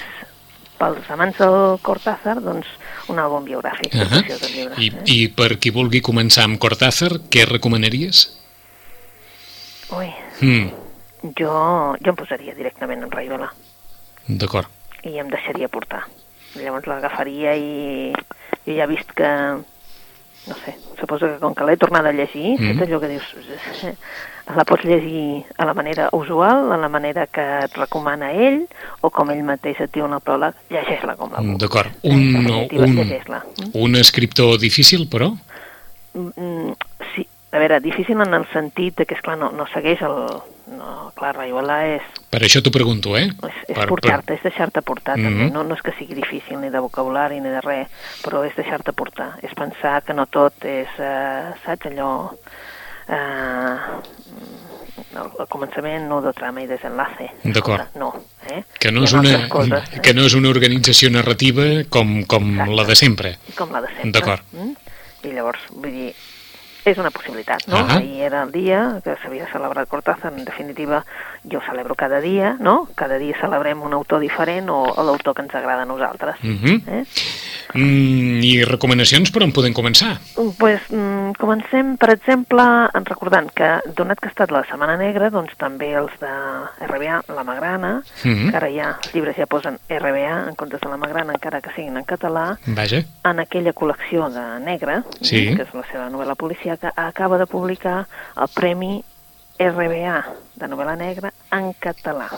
pels 0.81 1.09
amants 1.13 1.37
del 1.41 1.77
Cortázar, 1.85 2.39
doncs, 2.41 2.69
un 3.11 3.19
àlbum 3.21 3.45
biogràfic. 3.45 3.93
Uh 3.93 4.01
uh 4.01 4.07
-huh. 4.07 4.55
llibre. 4.55 4.75
I, 4.77 4.87
eh? 4.87 5.03
I 5.05 5.29
per 5.29 5.57
qui 5.59 5.69
vulgui 5.69 6.01
començar 6.01 6.43
amb 6.43 6.57
Cortázar, 6.57 7.11
què 7.29 7.45
recomanaries? 7.45 8.40
Ui, 9.91 10.07
Mm, 10.41 10.69
jo, 11.37 11.51
jo 12.01 12.09
em 12.13 12.15
posaria 12.17 12.55
directament 12.55 13.03
en 13.03 13.11
Rayola 13.11 13.51
D'acord. 14.27 14.67
i 15.03 15.17
em 15.19 15.27
deixaria 15.29 15.67
portar. 15.69 16.05
Llavors 16.55 16.87
l'agafaria 16.87 17.53
i 17.55 18.11
jo 18.65 18.73
ja 18.75 18.83
he 18.85 18.87
vist 18.89 19.11
que, 19.15 19.27
no 20.47 20.55
sé, 20.65 20.73
suposo 20.99 21.27
que 21.27 21.37
com 21.43 21.53
que 21.55 21.63
l'he 21.67 21.77
tornat 21.77 22.05
a 22.09 22.11
llegir, 22.15 22.55
mm. 22.57 22.71
saps 22.71 22.87
allò 22.87 22.99
que 23.03 23.11
dius, 23.11 23.29
la 24.57 24.65
pots 24.65 24.83
llegir 24.87 25.43
a 25.57 25.65
la 25.69 25.73
manera 25.77 26.09
usual, 26.17 26.71
a 26.73 26.77
la 26.81 26.89
manera 26.89 27.27
que 27.27 27.45
et 27.67 27.77
recomana 27.77 28.31
ell, 28.33 28.63
o 29.01 29.09
com 29.13 29.29
ell 29.31 29.43
mateix 29.47 29.79
et 29.85 29.93
diu 29.93 30.05
en 30.07 30.17
el 30.17 30.23
pròleg, 30.25 30.57
llegeix-la 30.73 31.15
com 31.19 31.31
la 31.31 31.39
vulguis. 31.43 31.61
D'acord. 31.61 31.91
Eh, 32.03 32.09
Un, 32.11 32.35
un, 32.81 33.41
un 33.85 33.95
escriptor 33.95 34.57
difícil, 34.59 35.07
però? 35.11 35.31
Mm, 36.13 36.73
a 37.51 37.59
veure, 37.59 37.79
difícil 37.83 38.19
en 38.21 38.33
el 38.33 38.45
sentit 38.53 38.95
de 38.97 39.05
que, 39.05 39.15
esclar, 39.15 39.37
no, 39.37 39.51
no 39.51 39.65
segueix 39.73 40.01
el... 40.01 40.17
No, 40.71 41.11
clar, 41.17 41.33
Rayola 41.35 41.81
és, 41.97 42.03
Per 42.31 42.39
això 42.45 42.61
t'ho 42.63 42.71
pregunto, 42.71 43.17
eh? 43.19 43.25
És, 43.27 43.55
és 43.67 43.75
Per- 43.75 43.87
portar-te, 43.89 44.37
és 44.37 44.43
deixar-te 44.45 44.81
portar, 44.81 45.17
mm 45.17 45.21
Mhm. 45.21 45.27
també. 45.27 45.49
No, 45.53 45.63
no 45.67 45.75
és 45.75 45.81
que 45.83 45.91
sigui 45.97 46.15
difícil 46.15 46.61
ni 46.61 46.69
de 46.71 46.79
vocabulari 46.79 47.41
ni 47.41 47.49
de 47.49 47.59
res, 47.59 47.87
però 48.23 48.45
és 48.47 48.55
deixar-te 48.55 48.93
portar. 48.93 49.33
És 49.43 49.51
pensar 49.53 50.01
que 50.03 50.13
no 50.13 50.25
tot 50.27 50.63
és, 50.63 50.87
eh, 50.97 51.51
saps, 51.65 51.85
allò... 51.91 52.31
Eh, 53.09 53.75
al, 55.15 55.31
al 55.39 55.47
començament, 55.51 56.05
nudo, 56.07 56.31
trama 56.33 56.61
i 56.63 56.67
desenlace. 56.67 57.29
D'acord. 57.43 57.89
No, 57.99 58.13
eh? 58.47 58.63
Que 58.79 58.91
no, 58.91 59.03
és 59.03 59.13
una, 59.17 59.47
coses, 59.51 59.89
eh? 59.91 59.99
que 60.01 60.13
no 60.13 60.23
és 60.27 60.35
una 60.37 60.49
organització 60.53 61.09
narrativa 61.11 61.63
com, 61.89 62.21
com 62.31 62.47
Exacte. 62.53 62.75
la 62.79 62.85
de 62.87 62.95
sempre. 62.95 63.33
com 63.57 63.71
la 63.75 63.81
de 63.81 63.87
sempre. 63.95 64.11
D'acord. 64.19 64.43
Mm? 64.55 64.71
I 65.27 65.33
llavors, 65.35 65.59
vull 65.75 65.91
dir, 65.91 66.13
és 66.85 66.97
una 66.97 67.11
possibilitat, 67.11 67.67
no? 67.67 67.77
Ah. 67.77 67.97
Ahir 67.97 68.21
era 68.23 68.43
el 68.43 68.51
dia 68.51 69.01
que 69.03 69.15
s'havia 69.21 69.47
celebrat 69.51 69.87
Cortázar, 69.87 70.33
en 70.33 70.45
definitiva, 70.45 71.03
jo 71.43 71.59
celebro 71.67 71.95
cada 71.95 72.19
dia, 72.21 72.55
no? 72.59 72.87
Cada 72.95 73.17
dia 73.17 73.35
celebrem 73.39 73.81
un 73.81 73.93
autor 73.93 74.19
diferent 74.19 74.69
o, 74.69 74.81
o 74.83 75.03
l'autor 75.03 75.35
que 75.35 75.41
ens 75.43 75.53
agrada 75.55 75.83
a 75.83 75.85
nosaltres. 75.85 76.35
Mhm. 76.41 76.81
eh? 76.87 77.03
Mm, 77.73 78.41
I 78.43 78.63
recomanacions 78.67 79.31
per 79.31 79.43
on 79.45 79.53
podem 79.55 79.73
començar? 79.73 80.17
pues, 80.57 80.81
mm, 80.91 81.31
comencem, 81.39 81.95
per 81.97 82.09
exemple, 82.11 82.61
en 82.93 83.05
recordant 83.05 83.47
que, 83.55 83.69
donat 83.95 84.19
que 84.19 84.27
ha 84.27 84.31
estat 84.33 84.51
la 84.51 84.63
Setmana 84.67 84.97
Negra, 84.97 85.29
doncs 85.29 85.55
també 85.57 85.93
els 85.95 86.11
de 86.19 86.31
RBA, 86.87 87.21
la 87.29 87.43
Magrana, 87.43 88.03
Mhm. 88.25 88.49
que 88.51 88.57
ara 88.57 88.69
ja 88.71 88.97
els 88.97 89.13
llibres 89.13 89.35
ja 89.37 89.45
posen 89.45 89.79
RBA 89.87 90.49
en 90.49 90.55
comptes 90.55 90.81
de 90.81 90.89
la 90.89 90.97
Magrana, 90.97 91.33
encara 91.33 91.61
que 91.61 91.69
siguin 91.75 91.95
en 91.97 92.03
català, 92.03 92.57
Vaja. 92.65 93.03
en 93.23 93.39
aquella 93.39 93.73
col·lecció 93.73 94.29
de 94.29 94.59
Negra, 94.65 95.03
Sí. 95.21 95.55
que 95.55 95.63
és 95.63 95.73
la 95.73 95.83
seva 95.91 96.09
novel·la 96.09 96.35
policíaca, 96.71 96.93
acaba 96.95 97.37
de 97.37 97.47
publicar 97.47 98.07
el 98.37 98.47
Premi 98.53 99.03
RBA 99.59 100.25
de 100.55 100.67
novel·la 100.67 100.95
negra 100.95 101.33
en 101.51 101.73
català 101.73 102.29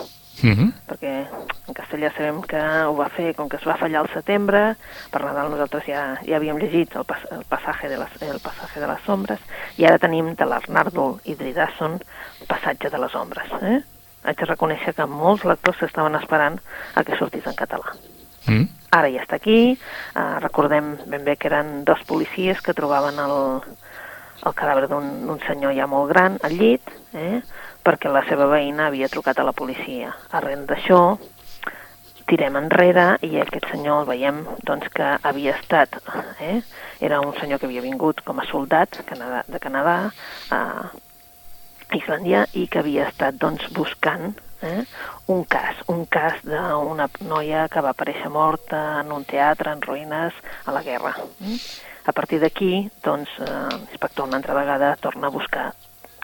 Mhm. 0.42 0.74
perquè 0.90 1.28
en 1.68 1.74
castellà 1.74 2.12
sabem 2.16 2.42
que 2.42 2.58
ho 2.58 2.96
va 2.96 3.08
fer, 3.10 3.36
com 3.36 3.48
que 3.48 3.58
es 3.58 3.66
va 3.66 3.78
fallar 3.78 4.02
al 4.02 4.10
setembre, 4.10 4.76
per 5.12 5.22
Nadal 5.24 5.52
nosaltres 5.52 5.86
ja, 5.86 6.18
ja 6.26 6.36
havíem 6.38 6.58
llegit 6.58 6.96
el, 6.96 7.06
pas, 7.06 7.22
el, 7.32 7.46
passatge 7.46 7.88
de 7.88 7.98
les, 7.98 8.10
el 8.22 8.40
passatge 8.42 8.82
de 8.82 8.88
les 8.88 9.08
ombres, 9.08 9.40
i 9.78 9.86
ara 9.86 10.00
tenim 10.00 10.34
de 10.36 10.46
l'Arnardo 10.46 11.20
i 11.24 11.36
Dridasson 11.36 12.02
Passatge 12.48 12.90
de 12.90 12.98
les 12.98 13.16
ombres. 13.16 13.48
Eh? 13.62 13.80
Haig 14.24 14.38
de 14.40 14.46
reconèixer 14.46 14.96
que 14.96 15.06
molts 15.06 15.46
lectors 15.46 15.78
s'estaven 15.78 16.16
esperant 16.16 16.60
a 16.96 17.04
que 17.04 17.16
sortís 17.16 17.46
en 17.48 17.56
català. 17.56 17.94
Mm. 18.48 18.68
Ara 18.92 19.10
ja 19.10 19.22
està 19.22 19.38
aquí, 19.38 19.78
eh, 19.78 20.40
recordem 20.42 20.98
ben 21.06 21.24
bé 21.24 21.38
que 21.38 21.48
eren 21.48 21.86
dos 21.86 22.04
policies 22.04 22.60
que 22.62 22.74
trobaven 22.74 23.20
el, 23.20 23.62
el 24.46 24.56
cadàver 24.58 24.88
d'un 24.92 25.40
senyor 25.48 25.76
ja 25.78 25.88
molt 25.88 26.12
gran 26.12 26.38
al 26.44 26.58
llit, 26.60 26.90
eh? 27.14 27.42
perquè 27.84 28.12
la 28.12 28.24
seva 28.28 28.48
veïna 28.52 28.88
havia 28.88 29.12
trucat 29.12 29.40
a 29.40 29.48
la 29.48 29.56
policia. 29.56 30.14
Arrel 30.32 30.66
d'això, 30.68 31.02
tirem 32.28 32.56
enrere 32.60 33.06
i 33.28 33.36
aquest 33.42 33.68
senyor 33.72 34.04
el 34.04 34.10
veiem 34.12 34.42
doncs, 34.68 34.90
que 34.96 35.10
havia 35.30 35.56
estat, 35.58 36.00
eh? 36.42 36.62
era 37.04 37.20
un 37.22 37.36
senyor 37.40 37.60
que 37.60 37.68
havia 37.68 37.84
vingut 37.84 38.24
com 38.24 38.40
a 38.40 38.48
soldat 38.48 39.02
Canadà, 39.10 39.44
de 39.48 39.60
Canadà 39.60 39.98
a 40.56 40.62
Islàndia 41.94 42.48
i 42.58 42.66
que 42.72 42.80
havia 42.82 43.10
estat 43.10 43.38
doncs, 43.42 43.68
buscant 43.76 44.32
eh? 44.64 44.84
un 45.28 45.44
cas, 45.44 45.84
un 45.92 46.06
cas 46.06 46.40
d'una 46.48 47.10
noia 47.28 47.68
que 47.72 47.84
va 47.84 47.92
aparèixer 47.94 48.32
morta 48.32 48.84
en 49.02 49.12
un 49.16 49.26
teatre 49.28 49.76
en 49.76 49.84
ruïnes 49.84 50.40
a 50.66 50.76
la 50.76 50.84
guerra. 50.86 51.14
Mm? 51.40 51.60
A 52.06 52.12
partir 52.12 52.40
d'aquí, 52.42 52.90
doncs, 53.04 53.30
eh, 53.40 53.78
l'inspector 53.78 54.28
una 54.28 54.38
altra 54.38 54.54
vegada 54.54 54.96
torna 55.00 55.28
a 55.28 55.32
buscar 55.32 55.72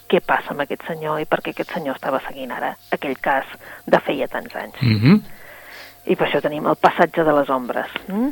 què 0.10 0.22
passa 0.26 0.52
amb 0.52 0.64
aquest 0.66 0.88
senyor 0.88 1.22
i 1.22 1.28
per 1.30 1.42
què 1.46 1.54
aquest 1.54 1.76
senyor 1.76 1.96
estava 1.96 2.22
seguint 2.26 2.52
ara 2.52 2.74
aquell 2.96 3.18
cas 3.22 3.46
de 3.86 4.00
feia 4.06 4.28
tants 4.28 4.56
anys. 4.56 4.82
Mhm. 4.82 5.22
I 6.10 6.16
per 6.16 6.28
això 6.28 6.42
tenim 6.42 6.66
el 6.66 6.76
passatge 6.76 7.24
de 7.24 7.34
les 7.34 7.50
ombres. 7.50 7.92
Mm? 8.08 8.30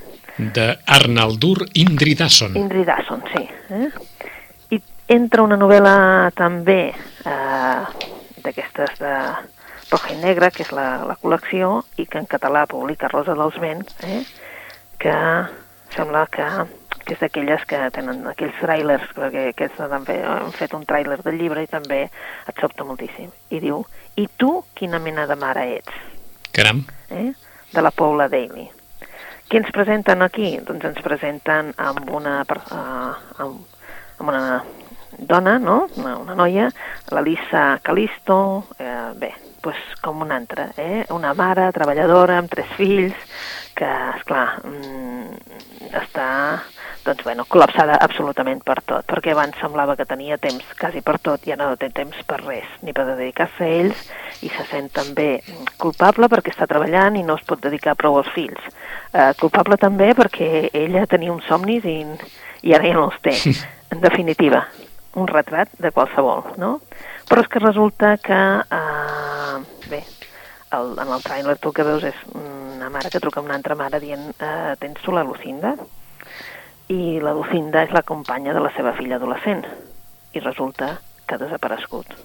De 0.54 0.68
Arnaldur 0.88 1.68
Indridasson. 1.74 2.56
Indridasson, 2.56 3.22
sí. 3.36 3.44
Eh? 3.70 3.90
I 4.72 4.82
entra 5.14 5.44
una 5.44 5.58
novel·la 5.58 6.32
també 6.34 6.90
eh, 6.90 7.82
d'aquestes 8.42 8.98
de 9.00 9.14
Roja 9.92 10.14
i 10.14 10.18
Negra, 10.20 10.50
que 10.52 10.64
és 10.64 10.72
la, 10.76 11.04
la 11.08 11.16
col·lecció, 11.22 11.84
i 11.98 12.08
que 12.08 12.20
en 12.20 12.28
català 12.28 12.66
publica 12.68 13.12
Rosa 13.12 13.36
dels 13.38 13.60
Vents, 13.62 13.94
eh? 14.04 14.24
que 14.98 15.16
sembla 15.96 16.26
que, 16.32 16.48
que 17.08 17.16
és 17.16 17.24
d'aquelles 17.24 17.64
que 17.70 17.80
tenen 17.96 18.28
aquells 18.28 18.60
trailers, 18.60 19.08
perquè 19.16 19.48
aquests 19.54 19.82
han, 19.88 20.06
fet, 20.06 20.22
han 20.28 20.54
fet 20.56 20.76
un 20.76 20.86
tràiler 20.86 21.22
del 21.24 21.40
llibre 21.40 21.64
i 21.64 21.72
també 21.72 22.04
et 22.06 22.62
sobta 22.62 22.86
moltíssim. 22.88 23.32
I 23.50 23.64
diu, 23.64 23.82
i 24.20 24.28
tu 24.38 24.60
quina 24.76 25.00
mena 25.00 25.26
de 25.30 25.40
mare 25.40 25.68
ets? 25.80 26.06
Caram. 26.52 26.84
eh? 27.10 27.32
de 27.74 27.82
la 27.82 27.92
Paula 27.92 28.28
Daly. 28.32 28.68
Què 29.48 29.62
ens 29.62 29.72
presenten 29.76 30.24
aquí? 30.26 30.58
Doncs 30.66 30.90
ens 30.90 31.04
presenten 31.04 31.72
amb 31.80 32.10
una, 32.12 32.42
eh, 32.44 33.44
amb, 33.44 33.78
amb 34.20 34.32
una 34.32 34.64
dona, 35.18 35.58
no? 35.60 35.78
una, 35.96 36.18
una 36.20 36.36
noia, 36.36 36.68
la 37.16 37.24
Lisa 37.24 37.80
Calisto, 37.84 38.40
eh, 38.80 39.14
bé, 39.16 39.32
pues 39.64 39.78
com 40.02 40.22
una 40.26 40.36
altra, 40.36 40.70
eh? 40.78 41.06
una 41.16 41.34
mare 41.34 41.70
treballadora 41.76 42.38
amb 42.42 42.52
tres 42.52 42.74
fills, 42.78 43.16
que, 43.78 43.88
esclar, 44.18 44.60
mm, 44.66 45.96
està 46.02 46.28
doncs, 47.08 47.24
bueno, 47.26 47.46
col·lapsada 47.50 47.98
absolutament 48.04 48.60
per 48.66 48.78
tot, 48.86 49.06
perquè 49.08 49.32
abans 49.34 49.58
semblava 49.62 49.96
que 49.98 50.06
tenia 50.10 50.38
temps 50.42 50.66
quasi 50.80 51.02
per 51.06 51.18
tot 51.24 51.48
i 51.48 51.54
ara 51.56 51.70
no 51.70 51.78
té 51.80 51.90
temps 51.96 52.18
per 52.28 52.42
res, 52.44 52.68
ni 52.84 52.94
per 52.96 53.08
dedicar-se 53.10 53.64
a 53.64 53.78
ells, 53.80 54.04
i 54.46 54.52
se 54.54 54.66
sent 54.70 54.92
també 54.96 55.30
culpable 55.82 56.30
perquè 56.32 56.54
està 56.54 56.68
treballant 56.70 57.18
i 57.18 57.24
no 57.26 57.38
es 57.40 57.46
pot 57.48 57.64
dedicar 57.64 57.96
prou 58.00 58.20
als 58.20 58.30
fills. 58.36 58.68
Eh, 59.14 59.32
culpable 59.40 59.80
també 59.82 60.12
perquè 60.18 60.68
ella 60.74 61.08
tenia 61.10 61.34
uns 61.34 61.48
somnis 61.48 61.88
i, 61.88 62.02
i 62.68 62.76
ara 62.76 62.92
ja 62.92 63.00
no 63.00 63.08
els 63.10 63.20
té. 63.24 63.36
En 63.88 64.02
definitiva, 64.04 64.66
un 65.16 65.30
retrat 65.32 65.72
de 65.80 65.94
qualsevol, 65.96 66.44
no? 66.60 66.78
Però 67.28 67.40
és 67.44 67.48
que 67.52 67.64
resulta 67.64 68.18
que, 68.24 68.42
eh, 68.78 69.88
bé, 69.88 70.02
el, 70.76 70.92
en 71.00 71.14
el 71.16 71.24
tràiler 71.24 71.56
tu 71.64 71.72
que 71.72 71.86
veus 71.88 72.04
és 72.08 72.26
una 72.36 72.90
mare 72.92 73.12
que 73.12 73.22
truca 73.24 73.40
a 73.40 73.46
una 73.46 73.56
altra 73.56 73.76
mare 73.80 74.02
dient 74.04 74.30
eh, 74.38 74.76
tens 74.80 75.00
tu 75.04 75.16
la 75.16 75.24
Lucinda? 75.24 75.76
I 76.88 77.20
la 77.20 77.34
Lucinda 77.36 77.84
és 77.84 77.92
la 77.92 78.06
companya 78.08 78.54
de 78.56 78.64
la 78.64 78.72
seva 78.78 78.94
filla 78.96 79.18
adolescent 79.20 79.66
i 80.34 80.40
resulta 80.40 80.98
que 81.28 81.36
ha 81.36 81.42
desaparegut 81.42 82.16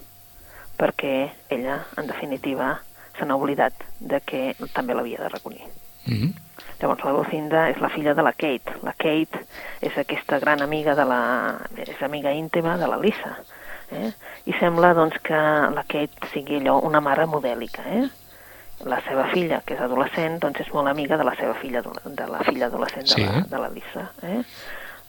perquè 0.79 1.31
ella, 1.51 1.81
en 1.99 2.07
definitiva, 2.07 2.73
se 3.19 3.27
n'ha 3.27 3.37
oblidat 3.39 3.75
de 4.01 4.21
que 4.27 4.43
també 4.75 4.95
l'havia 4.95 5.21
de 5.23 5.29
recollir. 5.29 5.67
Mhm. 6.07 6.33
Llavors 6.81 7.05
la 7.05 7.13
Lucinda 7.15 7.69
és 7.71 7.79
la 7.79 7.91
filla 7.91 8.15
de 8.15 8.23
la 8.23 8.33
Kate. 8.33 8.75
La 8.83 8.93
Kate 8.93 9.45
és 9.81 9.99
aquesta 9.99 10.41
gran 10.43 10.63
amiga 10.63 10.97
de 10.99 11.05
la... 11.05 11.59
és 11.77 12.03
amiga 12.03 12.33
íntima 12.33 12.77
de 12.79 12.89
la 12.89 12.99
Lisa. 12.99 13.37
Eh? 13.93 14.11
I 14.47 14.55
sembla 14.59 14.95
doncs 14.95 15.21
que 15.23 15.39
la 15.77 15.85
Kate 15.87 16.33
sigui 16.33 16.59
allò 16.59 16.81
una 16.83 17.01
mare 17.01 17.27
modèlica. 17.27 17.85
Eh? 17.87 18.09
La 18.85 19.01
seva 19.07 19.27
filla, 19.33 19.61
que 19.65 19.75
és 19.75 19.81
adolescent, 19.81 20.39
doncs 20.43 20.61
és 20.61 20.73
molt 20.75 20.89
amiga 20.89 21.17
de 21.17 21.25
la 21.25 21.35
seva 21.37 21.55
filla, 21.55 21.83
de 21.83 22.27
la 22.29 22.41
filla 22.45 22.67
adolescent 22.67 23.07
Sí. 23.07 23.23
de 23.23 23.31
la- 23.33 23.45
de 23.49 23.59
la 23.59 23.69
Lisa. 23.69 24.11
Eh? 24.23 24.43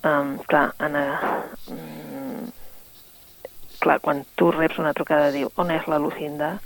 Um, 0.04 0.38
clar, 0.48 0.74
Anna, 0.80 1.20
mm, 1.70 2.50
clar, 3.80 4.00
quan 4.02 4.26
tu 4.36 4.52
reps 4.52 4.80
una 4.80 4.94
trucada 4.94 5.32
diu 5.32 5.50
on 5.56 5.72
és 5.72 5.88
la 5.88 5.98
Lucinda, 6.00 6.60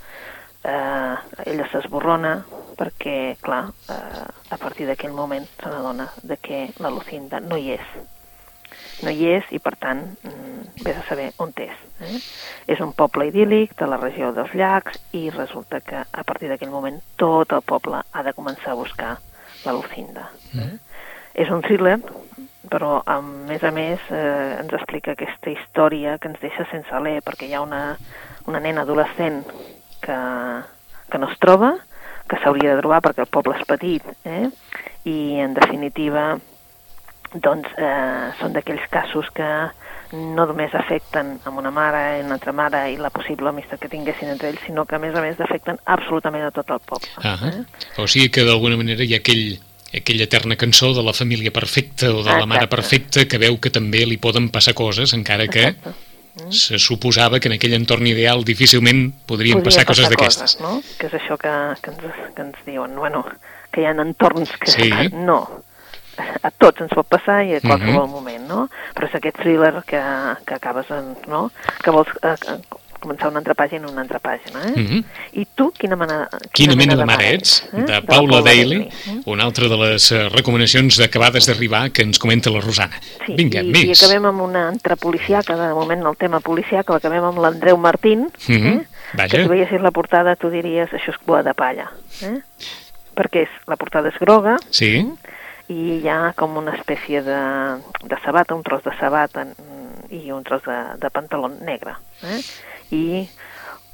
eh, 0.63 1.15
ella 1.45 1.67
s'esborrona 1.71 2.43
perquè, 2.77 3.37
clar, 3.41 3.69
eh, 3.89 4.25
a 4.49 4.57
partir 4.57 4.87
d'aquell 4.87 5.13
moment 5.13 5.45
se 5.61 5.69
n'adona 5.69 6.09
de 6.23 6.37
que 6.37 6.73
la 6.79 6.89
Lucinda 6.89 7.39
no 7.39 7.57
hi 7.57 7.71
és. 7.71 7.87
No 9.05 9.13
hi 9.13 9.27
és 9.35 9.49
i, 9.53 9.59
per 9.61 9.75
tant, 9.77 10.03
mm, 10.23 10.83
vés 10.85 10.97
a 10.97 11.05
saber 11.07 11.27
on 11.43 11.53
és. 11.61 11.77
Eh? 12.01 12.19
És 12.73 12.81
un 12.83 12.93
poble 12.97 13.27
idíl·lic 13.29 13.75
de 13.77 13.87
la 13.89 13.99
regió 14.01 14.31
dels 14.33 14.53
llacs 14.57 14.97
i 15.17 15.29
resulta 15.29 15.81
que 15.81 16.01
a 16.01 16.23
partir 16.23 16.49
d'aquell 16.49 16.73
moment 16.73 16.99
tot 17.15 17.53
el 17.53 17.61
poble 17.61 18.01
ha 18.11 18.23
de 18.23 18.33
començar 18.33 18.73
a 18.73 18.79
buscar 18.79 19.17
la 19.65 19.73
Lucinda. 19.73 20.29
Eh? 20.57 20.73
És 21.37 21.49
un 21.53 21.61
thriller, 21.61 21.99
però 22.69 23.01
a 23.05 23.19
més 23.21 23.63
a 23.63 23.71
més 23.71 24.01
eh, 24.09 24.57
ens 24.59 24.73
explica 24.73 25.13
aquesta 25.13 25.53
història 25.53 26.17
que 26.17 26.31
ens 26.31 26.41
deixa 26.41 26.65
sense 26.71 26.93
alè, 26.93 27.19
perquè 27.25 27.47
hi 27.47 27.53
ha 27.53 27.61
una, 27.61 27.83
una 28.49 28.61
nena 28.63 28.83
adolescent 28.83 29.43
que, 30.01 30.17
que 31.11 31.21
no 31.21 31.29
es 31.31 31.37
troba, 31.43 31.75
que 32.27 32.39
s'hauria 32.41 32.73
de 32.73 32.81
trobar 32.81 33.01
perquè 33.05 33.23
el 33.23 33.31
poble 33.31 33.55
és 33.57 33.65
petit, 33.69 34.03
eh? 34.25 34.49
i 35.07 35.39
en 35.39 35.53
definitiva 35.55 36.33
doncs 37.43 37.67
eh, 37.77 38.31
són 38.39 38.53
d'aquells 38.55 38.87
casos 38.91 39.29
que 39.35 39.47
no 40.13 40.45
només 40.47 40.71
afecten 40.77 41.33
amb 41.43 41.59
una 41.59 41.71
mare 41.71 42.19
i 42.19 42.23
una 42.23 42.37
altra 42.37 42.53
mare 42.55 42.85
i 42.93 42.95
la 42.97 43.09
possible 43.11 43.49
amistat 43.51 43.81
que 43.83 43.89
tinguessin 43.91 44.29
entre 44.31 44.49
ells, 44.53 44.61
sinó 44.65 44.85
que 44.87 44.95
a 44.95 44.99
més 45.03 45.15
a 45.15 45.21
més 45.21 45.39
afecten 45.43 45.79
absolutament 45.85 46.45
a 46.47 46.51
tot 46.55 46.69
el 46.71 46.79
poble. 46.79 47.09
Ah, 47.27 47.35
eh? 47.49 47.63
O 47.99 48.07
sigui 48.07 48.29
que 48.31 48.45
d'alguna 48.47 48.77
manera 48.79 49.03
hi 49.03 49.17
ha 49.17 49.19
aquell, 49.19 49.57
aquella 49.91 50.23
eterna 50.29 50.55
cançó 50.55 50.93
de 50.95 51.03
la 51.03 51.11
família 51.13 51.51
perfecta 51.51 52.13
o 52.13 52.23
de 52.23 52.31
la 52.31 52.45
mare 52.45 52.63
Exacte. 52.69 52.75
perfecta 52.75 53.25
que 53.27 53.37
veu 53.41 53.59
que 53.59 53.69
també 53.69 54.05
li 54.07 54.15
poden 54.17 54.47
passar 54.49 54.73
coses, 54.79 55.11
encara 55.13 55.47
que 55.51 55.73
Exacte. 55.73 55.91
se 56.55 56.79
suposava 56.79 57.39
que 57.41 57.49
en 57.51 57.57
aquell 57.57 57.73
entorn 57.75 58.07
ideal 58.07 58.43
difícilment 58.45 59.09
podrien 59.27 59.57
Podria 59.59 59.71
passar 59.73 59.85
coses 59.89 60.05
passar 60.05 60.15
d'aquestes. 60.15 60.59
no? 60.61 60.77
Que 60.99 61.07
és 61.11 61.19
això 61.19 61.35
que, 61.41 61.51
que, 61.83 61.91
ens, 61.91 62.19
que 62.35 62.41
ens 62.47 62.59
diuen, 62.65 62.95
bueno, 62.95 63.25
que 63.73 63.81
hi 63.81 63.85
ha 63.89 63.91
entorns 63.91 64.51
que 64.61 64.71
Sí. 64.71 64.87
no, 65.27 65.41
a 66.17 66.51
tots 66.51 66.81
ens 66.81 66.93
pot 66.93 67.07
passar 67.07 67.43
i 67.45 67.55
a 67.55 67.61
qualsevol 67.61 68.07
Mhm. 68.07 68.11
moment, 68.11 68.47
no? 68.47 68.69
Però 68.95 69.07
és 69.07 69.15
aquest 69.15 69.37
thriller 69.37 69.83
que, 69.85 70.01
que 70.45 70.53
acabes 70.53 70.89
en, 70.91 71.15
no? 71.27 71.51
Que 71.83 71.91
vols 71.91 72.07
eh, 72.23 72.33
eh, 72.33 72.57
començar 72.99 73.29
una 73.29 73.37
altra 73.39 73.53
pàgina 73.53 73.87
una 73.91 74.01
altra 74.01 74.17
pàgina, 74.19 74.63
eh? 74.65 74.73
Mhm. 74.81 75.03
I 75.33 75.45
tu, 75.53 75.71
quina 75.77 75.95
mena, 75.95 76.27
Quina 76.51 76.75
mena 76.75 76.95
de 76.95 77.05
mare 77.05 77.33
ets? 77.35 77.63
eh? 77.71 77.83
De 77.83 77.91
la 77.93 78.01
Paula 78.01 78.41
Daly, 78.41 78.81
eh? 78.81 79.21
una 79.25 79.43
altra 79.43 79.67
de 79.69 79.77
les 79.77 80.11
eh, 80.11 80.27
recomanacions 80.29 80.99
acabades 80.99 81.45
d'arribar 81.45 81.91
que 81.91 82.01
ens 82.01 82.17
comenta 82.19 82.49
la 82.49 82.59
Rosana. 82.59 82.97
Sí, 83.25 83.35
Vinga, 83.37 83.61
i, 83.61 83.69
més. 83.71 83.83
i 83.85 83.91
acabem 83.93 84.25
amb 84.25 84.41
una 84.41 84.69
entrepoliciaca, 84.69 85.55
de 85.55 85.73
moment 85.73 86.01
el 86.05 86.17
tema 86.17 86.39
policiaca, 86.39 86.93
l'acabem 86.93 87.23
amb 87.23 87.37
l'Andreu 87.39 87.77
Martín, 87.77 88.31
Mhm, 88.47 88.67
eh? 88.67 88.87
vaja. 89.13 89.29
que 89.29 89.43
si 89.43 89.47
veiessis 89.49 89.81
la 89.81 89.91
portada 89.91 90.35
tu 90.35 90.49
diries 90.49 90.89
això 90.91 91.11
és 91.13 91.17
cua 91.23 91.43
de 91.43 91.53
palla, 91.53 91.91
eh? 92.23 92.41
perquè 93.15 93.43
és, 93.43 93.49
la 93.67 93.75
portada 93.77 94.09
és 94.09 94.17
groga 94.19 94.57
Sí, 94.69 95.07
i 95.73 95.99
hi 95.99 96.09
ha 96.09 96.33
com 96.37 96.55
una 96.59 96.75
espècie 96.77 97.21
de, 97.25 97.41
de 98.03 98.19
sabata, 98.23 98.55
un 98.55 98.63
tros 98.63 98.83
de 98.85 98.93
sabata 98.99 99.45
i 100.09 100.31
un 100.31 100.43
tros 100.47 100.63
de, 100.63 100.77
de 101.01 101.11
pantaló 101.11 101.49
negre, 101.51 101.97
eh? 102.23 102.39
i 102.95 103.03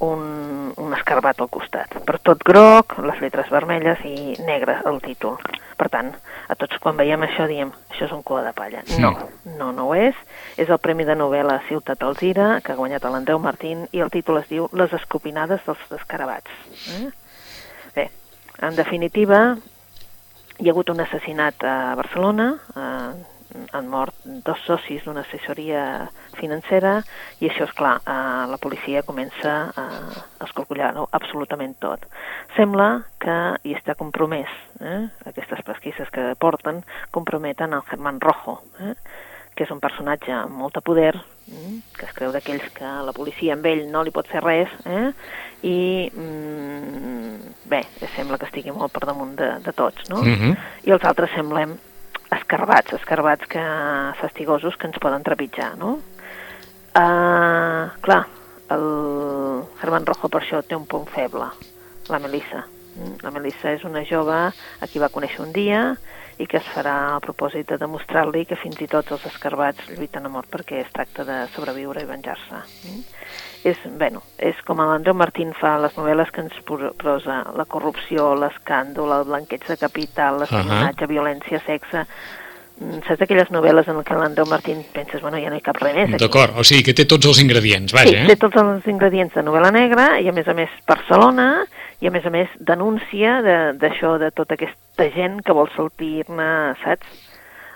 un, 0.04 0.74
un 0.78 0.94
escarbat 0.94 1.42
al 1.42 1.50
costat. 1.50 1.96
Per 2.06 2.20
tot 2.22 2.44
groc, 2.46 2.98
les 3.08 3.20
lletres 3.24 3.50
vermelles 3.54 4.04
i 4.06 4.36
negre 4.46 4.80
el 4.90 5.00
títol. 5.04 5.40
Per 5.80 5.90
tant, 5.90 6.12
a 6.52 6.58
tots 6.60 6.78
quan 6.84 6.98
veiem 7.00 7.24
això 7.26 7.48
diem, 7.50 7.72
això 7.90 8.06
és 8.06 8.14
un 8.16 8.22
cua 8.26 8.44
de 8.46 8.54
palla. 8.56 8.84
No, 9.02 9.14
no, 9.58 9.72
no 9.74 9.88
ho 9.90 9.96
és. 9.98 10.18
És 10.60 10.70
el 10.70 10.82
Premi 10.84 11.08
de 11.08 11.16
Novel·la 11.18 11.62
Ciutat 11.70 12.04
Alzira, 12.06 12.60
que 12.64 12.74
ha 12.74 12.80
guanyat 12.80 13.08
l'Andreu 13.10 13.42
Martín, 13.42 13.88
i 13.92 14.04
el 14.04 14.12
títol 14.14 14.42
es 14.44 14.50
diu 14.52 14.70
Les 14.78 14.94
escopinades 14.94 15.64
dels 15.66 15.98
escarabats. 15.98 16.52
Eh? 17.00 17.08
Bé, 17.96 18.10
en 18.62 18.76
definitiva, 18.78 19.44
hi 20.64 20.70
ha 20.70 20.72
hagut 20.72 20.90
un 20.94 21.02
assassinat 21.04 21.64
a 21.68 21.94
Barcelona, 22.00 22.46
eh, 22.80 23.66
han 23.76 23.88
mort 23.92 24.16
dos 24.24 24.62
socis 24.64 25.04
d'una 25.04 25.26
assessoria 25.26 26.08
financera 26.40 26.94
i 27.42 27.50
això, 27.50 27.68
és 27.68 27.74
clar, 27.76 27.98
eh, 28.00 28.46
la 28.48 28.60
policia 28.64 29.04
comença 29.04 29.74
a 29.76 29.86
escorcollar-ho 30.46 31.10
absolutament 31.12 31.76
tot. 31.84 32.08
Sembla 32.56 33.04
que 33.20 33.36
hi 33.68 33.76
està 33.76 33.98
compromès, 34.00 34.56
eh? 34.80 35.02
aquestes 35.28 35.66
pesquises 35.68 36.10
que 36.16 36.32
porten 36.40 36.80
comprometen 37.12 37.76
el 37.76 37.84
Germán 37.92 38.22
Rojo, 38.24 38.62
eh? 38.80 38.96
que 39.56 39.68
és 39.68 39.76
un 39.76 39.84
personatge 39.84 40.32
amb 40.32 40.56
molt 40.64 40.80
de 40.80 40.82
poder, 40.82 41.12
mm, 41.52 41.76
que 42.00 42.08
es 42.08 42.16
creu 42.16 42.32
d'aquells 42.32 42.72
que 42.74 42.96
la 43.04 43.14
policia 43.14 43.54
amb 43.54 43.68
ell 43.68 43.84
no 43.92 44.02
li 44.02 44.16
pot 44.16 44.32
fer 44.32 44.42
res, 44.48 44.72
eh? 44.88 45.12
i 45.62 46.08
mm, 46.08 47.53
bé, 47.70 47.84
sembla 48.16 48.38
que 48.38 48.48
estigui 48.50 48.74
molt 48.76 48.94
per 48.94 49.06
damunt 49.08 49.36
de, 49.40 49.50
de 49.64 49.74
tots, 49.76 50.08
no? 50.10 50.22
Mhm. 50.24 50.56
I 50.88 50.96
els 50.96 51.04
altres 51.08 51.32
semblem 51.36 51.76
escarbats, 52.34 52.94
escarbats 52.98 53.48
que, 53.50 53.64
fastigosos 54.20 54.78
que 54.78 54.90
ens 54.90 55.00
poden 55.02 55.24
trepitjar, 55.24 55.74
no? 55.78 56.00
Uh, 56.94 57.90
clar, 58.06 58.22
el 58.74 58.88
Germán 59.82 60.06
Rojo 60.06 60.30
per 60.30 60.44
això 60.44 60.62
té 60.66 60.78
un 60.78 60.86
punt 60.90 61.08
feble, 61.14 61.50
la 62.10 62.20
Melissa. 62.22 62.66
La 63.24 63.32
Melissa 63.32 63.72
és 63.74 63.84
una 63.88 64.04
jove 64.06 64.36
a 64.54 64.88
qui 64.92 65.00
va 65.02 65.10
conèixer 65.10 65.42
un 65.46 65.52
dia 65.56 65.96
i 66.42 66.48
que 66.50 66.58
es 66.58 66.68
farà 66.74 67.14
a 67.16 67.20
propòsit 67.22 67.68
de 67.70 67.78
demostrar-li 67.78 68.46
que 68.50 68.56
fins 68.58 68.80
i 68.82 68.88
tot 68.90 69.12
els 69.14 69.26
escarbats 69.30 69.86
lluiten 69.94 70.26
a 70.26 70.30
mort 70.34 70.50
perquè 70.50 70.80
es 70.82 70.92
tracta 70.94 71.24
de 71.28 71.44
sobreviure 71.56 72.02
i 72.02 72.08
venjar-se. 72.10 72.62
Mm? 72.90 73.04
És, 73.70 73.78
bueno, 73.98 74.20
és 74.44 74.58
com 74.68 74.82
l'Andreu 74.82 75.14
Martín 75.16 75.54
fa 75.56 75.78
les 75.80 75.94
novel·les 75.96 76.32
que 76.36 76.42
ens 76.44 76.58
pro- 76.68 76.92
prosa 77.00 77.44
la 77.56 77.64
corrupció, 77.66 78.34
l'escàndol, 78.36 79.14
el 79.22 79.28
blanqueig 79.30 79.64
de 79.70 79.78
capital, 79.78 80.42
l'espionatge, 80.44 81.08
violència, 81.08 81.62
sexe... 81.66 82.06
Mm, 82.82 83.04
Saps 83.06 83.22
aquelles 83.22 83.52
novel·les 83.54 83.88
en 83.88 84.00
què 84.04 84.16
l'Andreu 84.18 84.48
Martín 84.50 84.80
penses, 84.92 85.22
bueno, 85.22 85.38
ja 85.38 85.52
no 85.54 85.56
hi 85.56 85.62
cap 85.62 85.78
res 85.78 85.94
més. 86.10 86.18
D'acord, 86.20 86.58
o 86.58 86.64
sigui 86.66 86.82
que 86.90 86.96
té 86.98 87.06
tots 87.06 87.30
els 87.30 87.40
ingredients, 87.44 87.94
Sí, 87.94 87.96
vaja, 87.96 88.26
té 88.26 88.34
eh? 88.34 88.40
tots 88.42 88.58
els 88.58 88.88
ingredients 88.90 89.36
de 89.38 89.44
novel·la 89.46 89.70
negra 89.72 90.08
i 90.20 90.28
a 90.28 90.34
més 90.34 90.50
a 90.50 90.56
més 90.58 90.74
Barcelona 90.90 91.48
i 92.04 92.08
a 92.10 92.12
més 92.12 92.26
a 92.28 92.32
més 92.34 92.52
denúncia 92.60 93.38
de- 93.46 93.74
d'això 93.80 94.18
de, 94.20 94.30
tota 94.36 94.58
aquesta 94.60 95.08
gent 95.16 95.40
que 95.46 95.56
vol 95.56 95.70
sortir-ne, 95.76 96.50
saps? 96.84 97.08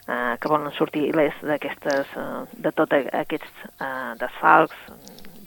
Uh, 0.08 0.38
que 0.40 0.48
volen 0.48 0.72
sortir 0.72 1.10
il·lès 1.10 1.36
d'aquestes, 1.44 2.08
uh, 2.16 2.46
de 2.56 2.72
tots 2.72 2.96
aquests 2.96 3.66
uh, 3.84 4.14
desfalcs, 4.20 4.76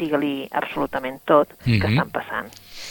digue-li 0.00 0.48
absolutament 0.56 1.18
tot 1.28 1.48
que 1.64 1.78
Mhm. 1.78 1.88
estan 1.92 2.10
passant. 2.10 2.48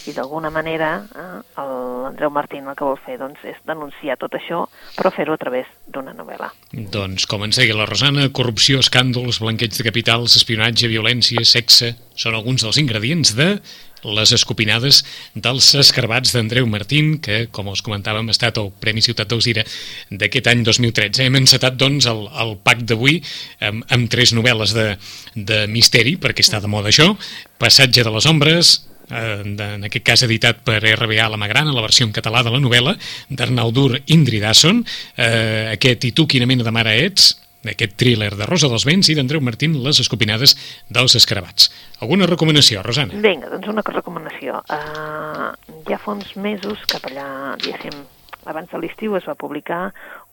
I 0.08 0.13
d'alguna 0.13 0.49
manera 0.54 1.02
eh, 1.02 1.41
l'Andreu 1.58 2.30
Martín 2.30 2.67
el 2.69 2.75
que 2.78 2.84
vol 2.86 2.97
fer 3.04 3.17
doncs, 3.17 3.39
és 3.43 3.58
denunciar 3.65 4.15
tot 4.17 4.32
això, 4.38 4.67
però 4.95 5.10
fer-ho 5.12 5.34
a 5.34 5.38
través 5.41 5.65
d'una 5.88 6.13
novel·la. 6.13 6.52
Doncs, 6.71 7.25
com 7.25 7.43
ens 7.43 7.58
deia 7.58 7.75
la 7.75 7.86
Rosana, 7.89 8.30
corrupció, 8.32 8.80
escàndols, 8.80 9.39
blanqueig 9.41 9.73
de 9.75 9.84
capitals, 9.84 10.38
espionatge, 10.38 10.88
violència, 10.88 11.43
sexe, 11.43 11.95
són 12.15 12.36
alguns 12.38 12.62
dels 12.62 12.78
ingredients 12.78 13.36
de 13.36 13.60
les 14.03 14.33
escopinades 14.35 15.01
dels 15.35 15.71
escarbats 15.79 16.33
d'Andreu 16.35 16.67
Martín, 16.69 17.17
que, 17.23 17.45
com 17.51 17.71
us 17.71 17.83
comentàvem, 17.85 18.29
ha 18.29 18.35
estat 18.35 18.59
el 18.62 18.71
Premi 18.81 19.03
Ciutat 19.05 19.31
d'Ausira 19.31 19.65
d'aquest 20.09 20.51
any 20.51 20.63
2013. 20.67 21.25
Hem 21.27 21.39
encetat, 21.41 21.77
doncs, 21.79 22.07
el, 22.09 22.25
el 22.43 22.55
pack 22.63 22.85
d'avui 22.89 23.19
amb, 23.65 23.83
amb 23.91 24.12
tres 24.12 24.33
novel·les 24.38 24.75
de, 24.77 24.88
de 25.35 25.65
misteri, 25.71 26.17
perquè 26.21 26.45
està 26.45 26.62
de 26.63 26.71
moda 26.71 26.93
això, 26.93 27.12
Passatge 27.59 28.05
de 28.07 28.12
les 28.13 28.25
ombres, 28.29 28.77
eh, 29.12 29.41
en 29.43 29.83
aquest 29.83 30.05
cas 30.05 30.23
editat 30.23 30.63
per 30.63 30.79
RBA 30.79 31.27
La 31.29 31.39
Magrana, 31.41 31.75
la 31.75 31.83
versió 31.83 32.07
en 32.07 32.15
català 32.15 32.43
de 32.45 32.53
la 32.53 32.62
novel·la, 32.63 32.95
d'Arnau 33.29 33.73
Dur 33.75 33.99
Indridasson, 34.07 34.83
eh, 35.17 35.75
aquest 35.75 36.07
I 36.07 36.13
tu 36.15 36.27
quina 36.27 36.47
mena 36.49 36.63
de 36.63 36.71
mare 36.75 36.95
ets, 37.03 37.33
d'aquest 37.65 37.98
thriller 38.00 38.32
de 38.38 38.48
Rosa 38.48 38.69
dels 38.72 38.86
Vents 38.88 39.10
i 39.12 39.15
d'Andreu 39.17 39.41
Martín, 39.43 39.76
Les 39.84 40.00
escopinades 40.00 40.56
dels 40.89 41.15
escarabats. 41.19 41.69
Alguna 42.00 42.30
recomanació, 42.30 42.84
Rosana? 42.86 43.19
Vinga, 43.19 43.50
doncs 43.52 43.67
una 43.72 43.84
recomanació. 43.86 44.62
Uh, 44.69 45.52
ja 45.89 46.00
fa 46.00 46.15
uns 46.15 46.36
mesos, 46.39 46.86
cap 46.88 47.10
allà, 47.10 47.58
diguéssim, 47.60 48.06
abans 48.50 48.72
de 48.72 48.80
l'estiu 48.82 49.15
es 49.19 49.28
va 49.28 49.36
publicar 49.36 49.89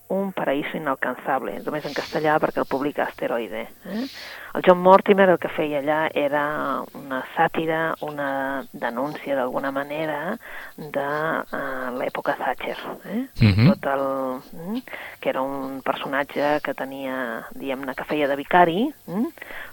Un 0.08 0.32
paraíso 0.32 0.76
inalcanzable, 0.78 1.56
només 1.66 1.86
en 1.88 1.94
castellà 1.96 2.36
perquè 2.38 2.62
el 2.62 2.68
publica 2.70 3.02
Asteroide. 3.08 3.64
Eh? 3.90 4.04
El 4.56 4.62
John 4.64 4.78
Mortimer 4.78 5.26
el 5.28 5.38
que 5.42 5.50
feia 5.52 5.82
allà 5.82 5.98
era 6.14 6.42
una 6.96 7.18
sàtira, 7.34 7.80
una 8.06 8.64
denúncia 8.72 9.34
d'alguna 9.36 9.72
manera 9.74 10.38
de 10.78 11.04
uh, 11.04 11.90
l'època 11.98 12.36
Thatcher. 12.38 12.78
Eh? 13.04 13.18
Mhm. 13.42 13.66
Tot 13.74 13.90
el, 13.92 14.06
mm, 14.54 14.80
que 15.20 15.28
era 15.34 15.42
un 15.42 15.82
personatge 15.84 16.60
que 16.62 16.72
tenia, 16.72 17.18
diguem-ne, 17.52 17.94
que 17.98 18.08
feia 18.08 18.30
de 18.30 18.38
vicari, 18.38 18.86
mm? 19.06 19.26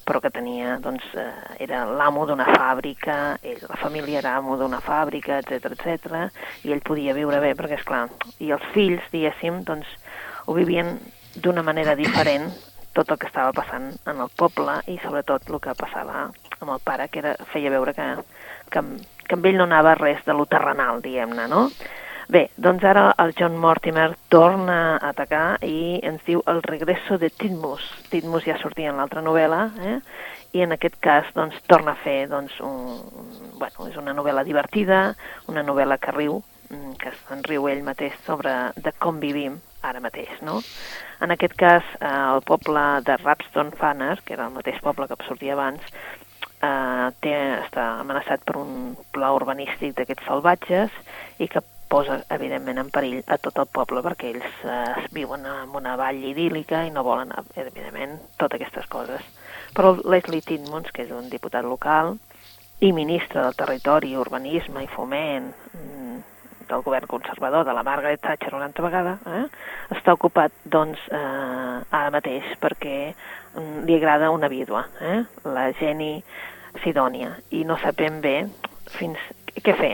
Però 0.03 0.19
que 0.23 0.31
tenia, 0.33 0.77
doncs, 0.83 1.05
eh, 1.15 1.29
era 1.63 1.83
l'amo 1.87 2.25
d'una 2.27 2.47
fàbrica, 2.49 3.37
ell, 3.41 3.61
la 3.69 3.79
família 3.79 4.19
era 4.19 4.35
amo 4.37 4.57
d'una 4.59 4.81
fàbrica, 4.83 5.39
etc 5.39 5.71
etc 5.73 6.65
i 6.67 6.73
ell 6.75 6.83
podia 6.83 7.15
viure 7.15 7.39
bé, 7.43 7.53
perquè, 7.55 7.79
és 7.79 7.87
clar, 7.87 8.05
i 8.43 8.51
els 8.51 8.67
fills, 8.75 9.05
diguéssim, 9.13 9.63
doncs, 9.67 9.87
ho 10.45 10.55
vivien 10.57 10.97
d'una 11.35 11.63
manera 11.63 11.95
diferent 11.95 12.51
tot 12.93 13.09
el 13.09 13.17
que 13.17 13.27
estava 13.27 13.53
passant 13.55 13.89
en 14.05 14.21
el 14.21 14.29
poble 14.37 14.77
i 14.91 14.99
sobretot 15.01 15.49
el 15.49 15.59
que 15.63 15.73
passava 15.77 16.27
amb 16.59 16.71
el 16.75 16.81
pare, 16.83 17.09
que 17.09 17.23
era, 17.23 17.33
feia 17.51 17.71
veure 17.73 17.95
que, 17.97 18.07
que, 18.71 18.83
que 19.25 19.37
amb 19.37 19.49
ell 19.49 19.59
no 19.59 19.67
anava 19.69 19.95
res 19.99 20.21
de 20.27 20.35
lo 20.37 20.45
terrenal, 20.45 21.01
diguem-ne, 21.01 21.47
no? 21.49 21.67
Bé, 22.31 22.45
doncs 22.55 22.83
ara 22.87 23.09
el 23.19 23.33
John 23.35 23.57
Mortimer 23.59 24.13
torna 24.31 24.95
a 24.95 25.09
atacar 25.09 25.57
i 25.67 25.99
ens 26.07 26.23
diu 26.23 26.43
el 26.47 26.61
regreso 26.63 27.17
de 27.19 27.29
Titmus. 27.29 27.83
Titmus 28.11 28.45
ja 28.47 28.55
sortia 28.61 28.93
en 28.93 29.01
l'altra 29.01 29.23
novel·la, 29.25 29.65
eh? 29.83 29.97
i 30.53 30.61
en 30.63 30.71
aquest 30.75 30.95
cas 31.03 31.27
doncs, 31.35 31.57
torna 31.67 31.97
a 31.97 31.99
fer 32.03 32.29
doncs, 32.31 32.55
un, 32.63 33.01
bueno, 33.59 33.89
és 33.89 33.97
una 33.99 34.13
novel·la 34.15 34.45
divertida, 34.47 35.03
una 35.51 35.65
novel·la 35.65 35.97
que 35.99 36.13
riu, 36.15 36.39
mm, 36.69 36.95
que 37.01 37.11
se'n 37.25 37.43
riu 37.49 37.67
ell 37.67 37.83
mateix 37.83 38.15
sobre 38.25 38.53
de 38.77 38.93
com 38.99 39.19
vivim 39.19 39.59
ara 39.83 39.99
mateix, 39.99 40.31
no? 40.41 40.61
En 41.19 41.31
aquest 41.35 41.57
cas, 41.59 41.83
eh, 41.99 42.07
el 42.07 42.43
poble 42.47 43.01
de 43.03 43.17
Rapston 43.17 43.73
Fanner, 43.75 44.21
que 44.23 44.37
era 44.37 44.47
el 44.47 44.55
mateix 44.55 44.79
poble 44.81 45.09
que 45.09 45.19
sortia 45.27 45.57
abans, 45.57 45.81
eh, 46.61 47.11
té, 47.19 47.35
està 47.65 47.99
amenaçat 47.99 48.45
per 48.45 48.57
un 48.61 48.95
pla 49.11 49.33
urbanístic 49.35 49.97
d'aquests 49.97 50.29
salvatges 50.29 50.91
i 51.39 51.49
que 51.49 51.63
posa, 51.93 52.23
evidentment, 52.33 52.79
en 52.81 52.89
perill 52.89 53.21
a 53.29 53.37
tot 53.37 53.59
el 53.61 53.69
poble, 53.69 54.01
perquè 54.01 54.31
ells 54.33 54.61
eh, 54.65 55.05
viuen 55.13 55.45
en 55.45 55.73
una 55.77 55.93
vall 55.99 56.23
idíl·lica 56.31 56.81
i 56.87 56.91
no 56.93 57.03
volen, 57.05 57.33
evidentment, 57.53 58.17
totes 58.41 58.57
aquestes 58.57 58.87
coses. 58.89 59.25
Però 59.77 59.93
Leslie 60.01 60.41
Tidmons, 60.41 60.89
que 60.93 61.05
és 61.05 61.11
un 61.13 61.29
diputat 61.29 61.65
local 61.67 62.15
i 62.81 62.89
ministre 62.97 63.43
del 63.43 63.57
Territori, 63.59 64.15
Urbanisme 64.17 64.83
i 64.83 64.89
Foment 64.89 65.51
mm, 65.53 66.15
del 66.71 66.81
govern 66.85 67.09
conservador 67.11 67.67
de 67.67 67.75
la 67.77 67.83
Margaret 67.85 68.21
Thatcher 68.23 68.55
una 68.57 68.71
altra 68.71 68.87
vegada, 68.87 69.13
eh, 69.29 69.43
està 69.93 70.15
ocupat, 70.17 70.55
doncs, 70.65 71.03
eh, 71.13 71.75
ara 71.93 72.13
mateix 72.15 72.55
perquè 72.63 72.95
mm, 73.11 73.83
li 73.85 73.99
agrada 73.99 74.33
una 74.33 74.49
vídua, 74.49 74.87
eh, 75.01 75.21
la 75.45 75.67
Jenny 75.77 76.15
Sidònia, 76.81 77.35
i 77.53 77.61
no 77.69 77.77
sabem 77.85 78.17
bé 78.25 78.39
fins 78.97 79.21
què 79.61 79.77
fer 79.77 79.93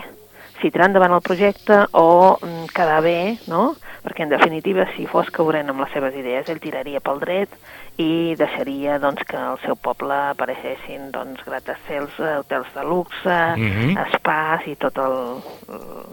si 0.61 0.71
tirar 0.71 0.89
endavant 0.89 1.13
el 1.15 1.23
projecte 1.25 1.85
o 1.97 2.37
mm, 2.41 2.71
quedar 2.75 3.01
bé, 3.03 3.37
no? 3.47 3.75
Perquè, 4.03 4.23
en 4.23 4.31
definitiva, 4.31 4.85
si 4.95 5.05
fos 5.09 5.29
coherent 5.35 5.71
amb 5.71 5.83
les 5.83 5.91
seves 5.91 6.15
idees, 6.15 6.47
ell 6.49 6.61
tiraria 6.63 7.01
pel 7.03 7.19
dret 7.19 7.55
i 7.99 8.35
deixaria 8.39 8.97
doncs, 9.03 9.25
que 9.27 9.37
al 9.37 9.59
seu 9.65 9.75
poble 9.75 10.15
apareixessin 10.31 11.09
doncs, 11.15 11.43
gratacels, 11.47 12.15
eh, 12.23 12.37
hotels 12.39 12.71
de 12.75 12.83
luxe, 12.87 13.39
mm 13.57 13.69
-hmm. 13.69 14.07
espais 14.07 14.67
i 14.67 14.75
tota 14.75 15.07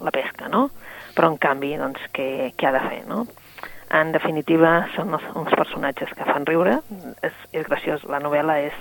la 0.02 0.10
pesca, 0.10 0.48
no? 0.48 0.70
Però, 1.14 1.30
en 1.30 1.38
canvi, 1.38 1.76
doncs, 1.76 2.00
què, 2.12 2.52
què 2.56 2.66
ha 2.66 2.72
de 2.72 2.88
fer, 2.88 3.02
no? 3.06 3.26
En 3.90 4.10
definitiva, 4.12 4.88
són 4.96 5.14
uns, 5.14 5.22
uns 5.34 5.54
personatges 5.54 6.10
que 6.14 6.24
fan 6.24 6.46
riure, 6.46 6.80
és, 7.22 7.32
és 7.52 7.66
graciós, 7.66 8.02
la 8.04 8.18
novel·la 8.18 8.58
és 8.66 8.74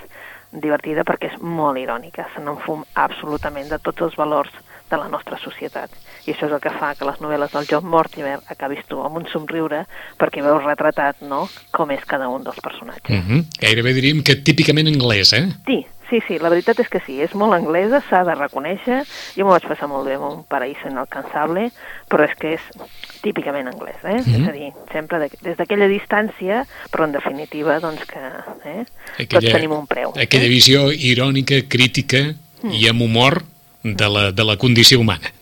divertida 0.50 1.04
perquè 1.04 1.30
és 1.32 1.38
molt 1.40 1.78
irònica, 1.78 2.26
se 2.34 2.40
n'enfum 2.40 2.84
absolutament 2.94 3.68
de 3.68 3.78
tots 3.78 4.00
els 4.02 4.16
valors 4.16 4.52
de 4.90 4.96
la 4.96 5.08
nostra 5.08 5.38
societat. 5.38 5.90
I 6.26 6.32
això 6.32 6.46
és 6.48 6.52
el 6.52 6.62
que 6.62 6.72
fa 6.78 6.94
que 6.98 7.06
les 7.08 7.18
novel·les 7.22 7.52
del 7.54 7.66
John 7.70 7.86
Mortimer 7.90 8.38
acabis 8.52 8.84
tu 8.90 9.00
amb 9.02 9.20
un 9.20 9.26
somriure 9.32 9.84
perquè 10.20 10.44
veus 10.44 10.64
retratat 10.64 11.22
no, 11.26 11.46
com 11.74 11.90
és 11.94 12.04
cada 12.06 12.28
un 12.28 12.44
dels 12.44 12.60
personatges. 12.62 13.16
Mm 13.16 13.26
-hmm. 13.26 13.44
Gairebé 13.60 13.92
diríem 13.92 14.22
que 14.22 14.36
típicament 14.36 14.88
anglès, 14.88 15.32
eh? 15.32 15.48
Sí, 15.66 15.86
sí, 16.10 16.20
sí, 16.26 16.38
la 16.38 16.48
veritat 16.48 16.78
és 16.80 16.88
que 16.88 17.00
sí, 17.06 17.20
és 17.20 17.34
molt 17.34 17.54
anglesa, 17.54 18.02
s'ha 18.08 18.22
de 18.24 18.34
reconèixer. 18.34 19.02
Jo 19.36 19.44
m'ho 19.44 19.52
vaig 19.52 19.66
passar 19.66 19.88
molt 19.88 20.06
bé 20.06 20.14
amb 20.14 20.24
un 20.24 20.44
paraíso 20.44 20.88
inalcançable, 20.88 21.70
però 22.08 22.24
és 22.28 22.34
que 22.38 22.54
és 22.54 22.60
típicament 23.22 23.68
anglès, 23.68 23.98
eh? 24.04 24.20
Mm 24.20 24.24
-hmm. 24.24 24.42
És 24.42 24.48
a 24.48 24.52
dir, 24.52 24.72
sempre 24.92 25.18
de, 25.18 25.28
des 25.42 25.56
d'aquella 25.56 25.88
distància, 25.88 26.66
però 26.90 27.04
en 27.04 27.12
definitiva, 27.12 27.80
doncs 27.80 28.04
que 28.04 28.18
eh? 28.18 28.84
aquella, 29.14 29.40
tots 29.40 29.52
tenim 29.52 29.72
un 29.72 29.86
preu. 29.86 30.10
Aquella 30.10 30.46
eh? 30.46 30.56
visió 30.58 30.90
irònica, 30.92 31.54
crítica 31.68 32.34
mm. 32.62 32.70
i 32.70 32.88
amb 32.88 33.02
humor 33.02 33.42
de 33.94 34.08
la, 34.10 34.30
de 34.32 34.44
la 34.44 34.56
condició 34.56 35.00
humana. 35.00 35.32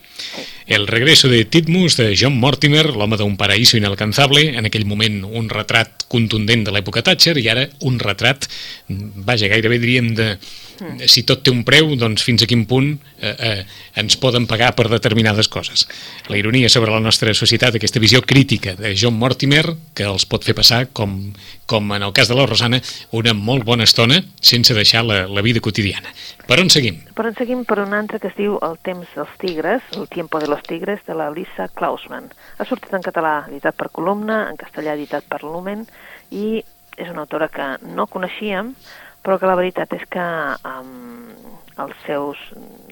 El 0.67 0.87
regreso 0.87 1.29
de 1.29 1.45
Titmus, 1.45 1.97
de 1.97 2.15
John 2.17 2.39
Mortimer, 2.41 2.87
l'home 2.97 3.19
d'un 3.21 3.37
paraíso 3.37 3.77
inalcanzable, 3.77 4.47
en 4.57 4.65
aquell 4.65 4.87
moment 4.89 5.21
un 5.25 5.51
retrat 5.53 6.07
contundent 6.09 6.65
de 6.65 6.73
l'època 6.73 7.03
Thatcher 7.05 7.37
i 7.41 7.51
ara 7.53 7.67
un 7.85 7.99
retrat, 8.01 8.49
vaja, 8.89 9.51
gairebé 9.53 9.81
diríem 9.83 10.15
de, 10.17 10.31
Mm. 10.81 11.07
Si 11.07 11.23
tot 11.23 11.45
té 11.47 11.53
un 11.55 11.63
preu, 11.67 11.93
doncs 11.99 12.25
fins 12.27 12.43
a 12.43 12.49
quin 12.51 12.65
punt 12.67 12.89
eh, 13.23 13.31
eh, 13.31 13.61
ens 14.01 14.17
poden 14.19 14.49
pagar 14.51 14.73
per 14.75 14.89
determinades 14.91 15.49
coses. 15.49 15.87
La 16.29 16.39
ironia 16.39 16.71
sobre 16.73 16.91
la 16.91 17.03
nostra 17.03 17.35
societat, 17.35 17.77
aquesta 17.79 18.03
visió 18.03 18.23
crítica 18.27 18.75
de 18.79 18.95
John 18.99 19.15
Mortimer, 19.21 19.65
que 19.95 20.09
els 20.09 20.27
pot 20.27 20.45
fer 20.47 20.57
passar, 20.59 20.89
com, 20.93 21.15
com 21.71 21.95
en 21.95 22.03
el 22.03 22.15
cas 22.17 22.31
de 22.31 22.39
la 22.39 22.47
Rosana, 22.51 22.83
una 23.15 23.37
molt 23.39 23.65
bona 23.65 23.87
estona 23.87 24.21
sense 24.41 24.75
deixar 24.75 25.05
la, 25.07 25.25
la 25.31 25.45
vida 25.47 25.63
quotidiana. 25.63 26.11
Per 26.45 26.59
on 26.61 26.69
seguim? 26.69 26.99
Per 27.17 27.25
on 27.25 27.37
seguim 27.39 27.63
per 27.65 27.79
un 27.81 27.95
altre 27.97 28.19
que 28.21 28.29
es 28.29 28.35
diu 28.37 28.59
El 28.67 28.75
temps 28.85 29.09
dels 29.17 29.33
tigres, 29.41 29.85
El 29.97 30.11
tiempo 30.13 30.39
de 30.43 30.49
los 30.51 30.61
tigres, 30.63 31.01
de 31.07 31.15
la 31.17 31.31
Lisa 31.33 31.71
Klausman. 31.73 32.29
Ha 32.59 32.67
sortit 32.69 32.93
en 32.93 33.05
català, 33.07 33.47
editat 33.49 33.79
per 33.81 33.89
columna, 33.89 34.43
en 34.51 34.61
castellà 34.61 34.93
editat 34.93 35.25
per 35.31 35.41
Lumen, 35.43 35.87
i 36.29 36.61
és 37.01 37.09
una 37.09 37.25
autora 37.25 37.49
que 37.49 37.71
no 37.97 38.07
coneixíem, 38.13 38.75
però 39.25 39.39
que 39.41 39.49
la 39.49 39.57
veritat 39.57 39.97
és 39.97 40.05
que 40.13 40.27
um, 40.69 41.33
els 41.81 42.05
seus, 42.05 42.43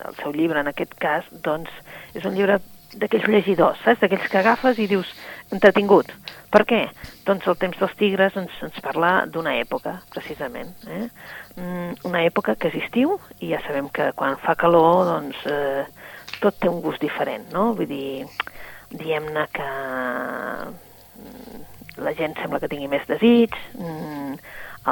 el 0.00 0.16
seu 0.22 0.32
llibre, 0.32 0.64
en 0.64 0.72
aquest 0.72 0.96
cas, 0.96 1.28
doncs, 1.44 1.68
és 2.16 2.24
un 2.24 2.32
llibre 2.38 2.56
d'aquells 2.98 3.28
llegidors, 3.30 3.80
saps? 3.84 4.00
D'aquells 4.02 4.28
que 4.30 4.40
agafes 4.40 4.80
i 4.82 4.88
dius, 4.90 5.08
entretingut. 5.54 6.12
Per 6.52 6.64
què? 6.68 6.82
Doncs 7.26 7.46
el 7.48 7.56
temps 7.60 7.78
dels 7.80 7.94
tigres 8.00 8.36
ens, 8.36 8.52
ens 8.66 8.80
parla 8.84 9.12
d'una 9.32 9.54
època, 9.60 9.96
precisament. 10.12 10.72
Eh? 10.84 11.06
Mm, 11.56 11.94
una 12.08 12.24
època 12.28 12.56
que 12.60 12.68
és 12.68 12.80
estiu 12.84 13.16
i 13.40 13.52
ja 13.54 13.60
sabem 13.66 13.88
que 13.94 14.10
quan 14.18 14.36
fa 14.42 14.56
calor, 14.60 15.06
doncs, 15.08 15.40
eh, 15.48 15.84
tot 16.42 16.58
té 16.60 16.68
un 16.68 16.82
gust 16.84 17.00
diferent, 17.00 17.48
no? 17.54 17.70
Vull 17.78 17.88
dir, 17.88 18.26
diem-ne 18.92 19.46
que 19.56 19.70
mm, 21.22 21.62
la 22.04 22.12
gent 22.18 22.36
sembla 22.40 22.60
que 22.60 22.70
tingui 22.72 22.90
més 22.92 23.08
desig, 23.08 23.56
mm, 23.78 24.36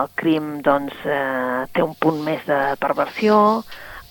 el 0.00 0.10
crim 0.16 0.50
doncs, 0.64 0.96
eh, 1.04 1.66
té 1.74 1.84
un 1.84 1.96
punt 2.00 2.20
més 2.24 2.44
de 2.48 2.60
perversió, 2.80 3.62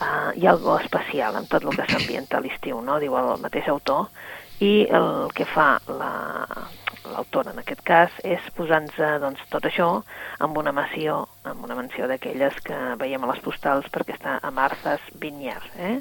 eh, 0.02 0.32
hi 0.36 0.48
ha 0.48 0.52
alguna 0.56 0.82
especial 0.84 1.36
en 1.40 1.48
tot 1.48 1.64
el 1.64 1.76
que 1.76 1.88
s'ambienta 1.90 2.38
a 2.38 2.44
l'estiu, 2.44 2.82
no? 2.82 3.00
diu 3.00 3.18
el 3.20 3.36
mateix 3.44 3.68
autor, 3.68 4.10
i 4.60 4.88
el 4.92 5.30
que 5.36 5.46
fa 5.48 5.70
l'autora 5.88 7.50
la, 7.50 7.56
en 7.56 7.62
aquest 7.62 7.84
cas 7.88 8.16
és 8.28 8.44
posar-nos 8.58 8.98
doncs, 9.24 9.44
tot 9.54 9.66
això 9.70 9.90
amb 10.44 10.58
una 10.60 10.74
menció, 10.76 11.22
amb 11.48 11.64
una 11.64 11.78
menció 11.80 12.10
d'aquelles 12.12 12.60
que 12.68 12.80
veiem 13.00 13.24
a 13.24 13.32
les 13.32 13.44
postals 13.46 13.88
perquè 13.94 14.18
està 14.18 14.40
a 14.44 14.52
Martha's 14.52 15.06
Vineyard, 15.16 15.72
eh? 15.80 16.00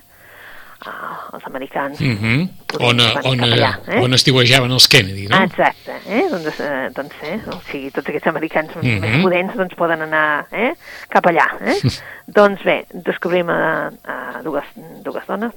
Uh, 0.87 1.35
els 1.35 1.45
americans 1.47 2.01
mm 2.01 2.17
-hmm. 2.17 2.49
on, 2.81 3.01
on, 3.25 3.41
allà, 3.41 3.73
eh? 3.87 4.01
on 4.03 4.13
estiuejaven 4.13 4.71
els 4.71 4.87
Kennedy, 4.89 5.27
no? 5.29 5.43
Exacte, 5.43 5.97
eh? 6.07 6.25
doncs, 6.31 6.61
eh, 6.61 6.91
doncs 6.95 7.15
eh? 7.23 7.41
o 7.47 7.61
sigui, 7.71 7.91
tots 7.91 8.09
aquests 8.09 8.27
americans 8.29 8.75
mm 8.75 8.81
-hmm. 8.83 9.01
més 9.01 9.23
potents 9.23 9.57
doncs, 9.57 9.75
poden 9.75 10.03
anar 10.03 10.47
eh? 10.51 10.73
cap 11.09 11.27
allà. 11.27 11.47
Eh? 11.61 11.79
doncs 12.27 12.63
bé, 12.63 12.85
descobrim 12.93 13.49
a, 13.51 13.91
a 14.05 14.43
dues, 14.43 14.65
dues 15.03 15.27
dones, 15.27 15.53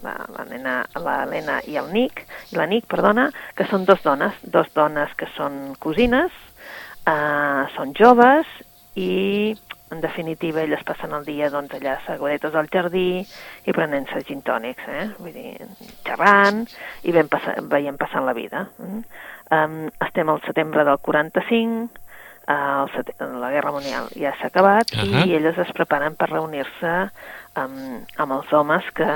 l'Helena 0.96 1.62
i 1.68 1.76
el 1.78 1.92
Nick, 1.92 2.26
i 2.52 2.56
la 2.56 2.66
Nick, 2.66 2.88
perdona, 2.88 3.32
que 3.56 3.66
són 3.66 3.86
dos 3.86 4.02
dones, 4.04 4.34
dos 4.44 4.68
dones 4.74 5.10
que 5.16 5.28
són 5.36 5.76
cosines, 5.80 6.32
eh, 7.08 7.64
són 7.76 7.94
joves 7.94 8.48
i 8.96 9.56
en 9.92 10.02
definitiva, 10.02 10.62
elles 10.62 10.84
passen 10.88 11.14
el 11.14 11.26
dia 11.28 11.50
doncs, 11.52 11.74
allà 11.76 11.98
asseguretes 11.98 12.56
al 12.56 12.70
jardí 12.72 13.22
i 13.22 13.76
prenent-se 13.76 14.24
gin 14.28 14.42
tònics, 14.48 14.88
eh? 14.88 15.08
Vull 15.20 15.36
dir, 15.36 15.68
xerrant 16.08 16.64
i 17.04 17.16
ben 17.16 17.28
passa, 17.32 17.58
veient 17.74 18.00
passant 18.00 18.26
la 18.26 18.36
vida. 18.38 18.66
Mm? 18.80 19.02
Um, 19.52 19.76
estem 20.08 20.32
al 20.32 20.40
setembre 20.46 20.86
del 20.88 21.02
45, 21.04 21.90
uh, 22.48 23.02
el 23.20 23.36
la 23.44 23.52
Guerra 23.52 23.74
Mundial 23.76 24.08
ja 24.16 24.32
s'ha 24.40 24.48
acabat 24.48 24.94
uh 24.96 25.04
-huh. 25.04 25.26
i 25.28 25.36
elles 25.36 25.58
es 25.58 25.74
preparen 25.76 26.16
per 26.16 26.30
reunir-se 26.30 27.10
um, 27.60 28.06
amb 28.16 28.32
els 28.32 28.54
homes 28.54 28.84
que, 28.96 29.12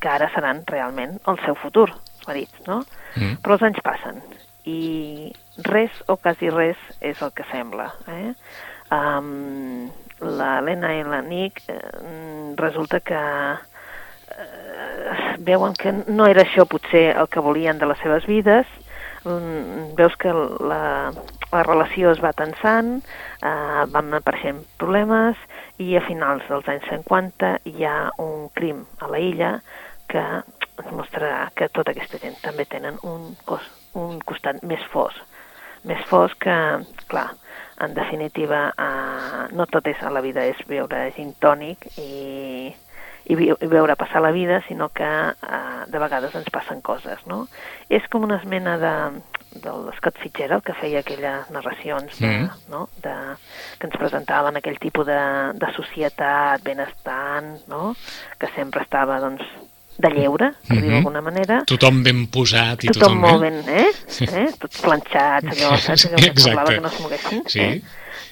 que 0.00 0.08
ara 0.08 0.28
seran 0.34 0.62
realment 0.66 1.18
el 1.26 1.38
seu 1.44 1.54
futur, 1.54 1.88
marits, 2.26 2.66
no? 2.66 2.84
Mm. 3.16 3.40
Però 3.42 3.52
els 3.52 3.62
anys 3.62 3.80
passen 3.82 4.22
i 4.68 5.32
res 5.64 5.90
o 6.06 6.16
quasi 6.16 6.50
res 6.50 6.76
és 7.00 7.20
el 7.22 7.32
que 7.32 7.44
sembla. 7.50 7.92
Eh? 8.06 8.34
Um, 8.90 9.90
L'Helena 10.20 10.90
i 10.96 11.02
la 11.06 11.20
Nick 11.22 11.62
eh, 11.70 11.78
resulta 12.58 12.98
que 13.00 13.18
eh, 14.34 15.36
veuen 15.38 15.76
que 15.78 15.92
no 16.08 16.26
era 16.26 16.42
això 16.42 16.66
potser 16.66 17.12
el 17.14 17.28
que 17.30 17.44
volien 17.44 17.78
de 17.78 17.86
les 17.86 18.00
seves 18.02 18.26
vides, 18.26 18.66
mm, 19.22 19.94
veus 19.98 20.16
que 20.18 20.32
la, 20.34 21.12
la 21.52 21.62
relació 21.62 22.10
es 22.10 22.22
va 22.24 22.34
tensant, 22.34 22.98
eh, 23.42 23.84
van 23.94 24.12
apareixent 24.18 24.64
problemes 24.82 25.38
i 25.78 25.94
a 25.96 26.02
finals 26.08 26.42
dels 26.50 26.66
anys 26.68 26.90
50 26.90 27.54
hi 27.70 27.86
ha 27.86 28.10
un 28.18 28.48
crim 28.58 28.84
a 28.98 29.10
la 29.12 29.22
illa 29.22 29.52
que 30.10 30.24
mostrarà 30.90 31.48
que 31.54 31.68
tota 31.70 31.94
aquesta 31.94 32.18
gent 32.18 32.38
també 32.42 32.66
tenen 32.66 32.98
un, 33.06 33.34
cos, 33.46 33.62
un 33.94 34.18
costat 34.26 34.62
més 34.66 34.82
fosc. 34.90 35.20
Més 35.86 36.00
fosc 36.10 36.34
que, 36.42 36.56
clar, 37.06 37.28
en 37.80 37.94
definitiva, 37.94 38.72
eh, 38.76 39.46
no 39.54 39.66
tot 39.66 39.86
és 39.86 40.02
a 40.02 40.10
la 40.10 40.20
vida 40.24 40.44
és 40.46 40.60
veure 40.68 41.06
gin 41.16 41.32
tònic 41.40 41.86
i, 41.98 42.74
i, 43.28 43.34
i 43.34 43.68
veure 43.70 43.96
passar 43.96 44.22
la 44.24 44.32
vida, 44.34 44.60
sinó 44.66 44.88
que 44.90 45.06
eh, 45.06 45.82
de 45.86 45.98
vegades 45.98 46.34
ens 46.34 46.50
passen 46.50 46.80
coses, 46.80 47.24
no? 47.26 47.46
És 47.88 48.06
com 48.10 48.24
una 48.26 48.38
esmena 48.42 48.76
de, 48.80 48.94
del 49.62 49.88
Scott 49.96 50.18
Fitzgerald, 50.22 50.64
que 50.64 50.74
feia 50.74 51.00
aquelles 51.00 51.50
narracions 51.50 52.18
de, 52.18 52.26
Mm. 52.28 52.50
no? 52.68 52.88
de, 53.02 53.14
que 53.78 53.86
ens 53.86 53.96
presentaven 53.96 54.56
aquell 54.56 54.78
tipus 54.78 55.06
de, 55.06 55.20
de 55.54 55.72
societat 55.76 56.62
benestant, 56.62 57.54
no? 57.68 57.94
que 58.38 58.50
sempre 58.54 58.82
estava 58.82 59.20
doncs, 59.20 59.42
de 59.98 60.10
lleure, 60.14 60.52
per 60.68 60.76
dir-ho 60.76 60.86
Mhm. 60.86 60.94
d'alguna 60.94 61.20
manera, 61.20 61.62
Tothom 61.66 62.02
ben 62.04 62.26
posat 62.30 62.84
i 62.84 62.88
tothom 62.92 63.16
tothom... 63.16 63.18
molt 63.18 63.40
ben, 63.40 63.56
eh? 63.68 63.88
eh? 64.20 64.48
Tots 64.58 64.80
planxats, 64.80 65.46
allò, 65.56 65.76
saps? 65.76 66.06
Allò 66.06 66.16
que 66.22 66.44
parlava 66.44 66.74
que 66.74 66.80
no 66.80 66.88
es 66.88 67.00
moguessin. 67.00 67.42
Sí. 67.46 67.60
Eh? 67.60 67.82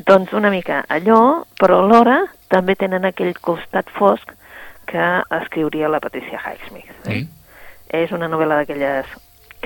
Doncs 0.07 0.33
una 0.33 0.51
mica 0.51 0.85
allò, 0.89 1.43
però 1.59 1.81
alhora 1.83 2.21
també 2.49 2.77
tenen 2.77 3.05
aquell 3.05 3.35
costat 3.41 3.91
fosc 3.99 4.31
que 4.87 5.07
escriuria 5.41 5.89
la 5.89 5.99
Patricia 5.99 6.39
Highsmith. 6.39 6.93
Eh? 7.09 7.23
Mm. 7.23 7.29
És 7.89 8.13
una 8.13 8.29
novel·la 8.29 8.61
d'aquelles 8.61 9.07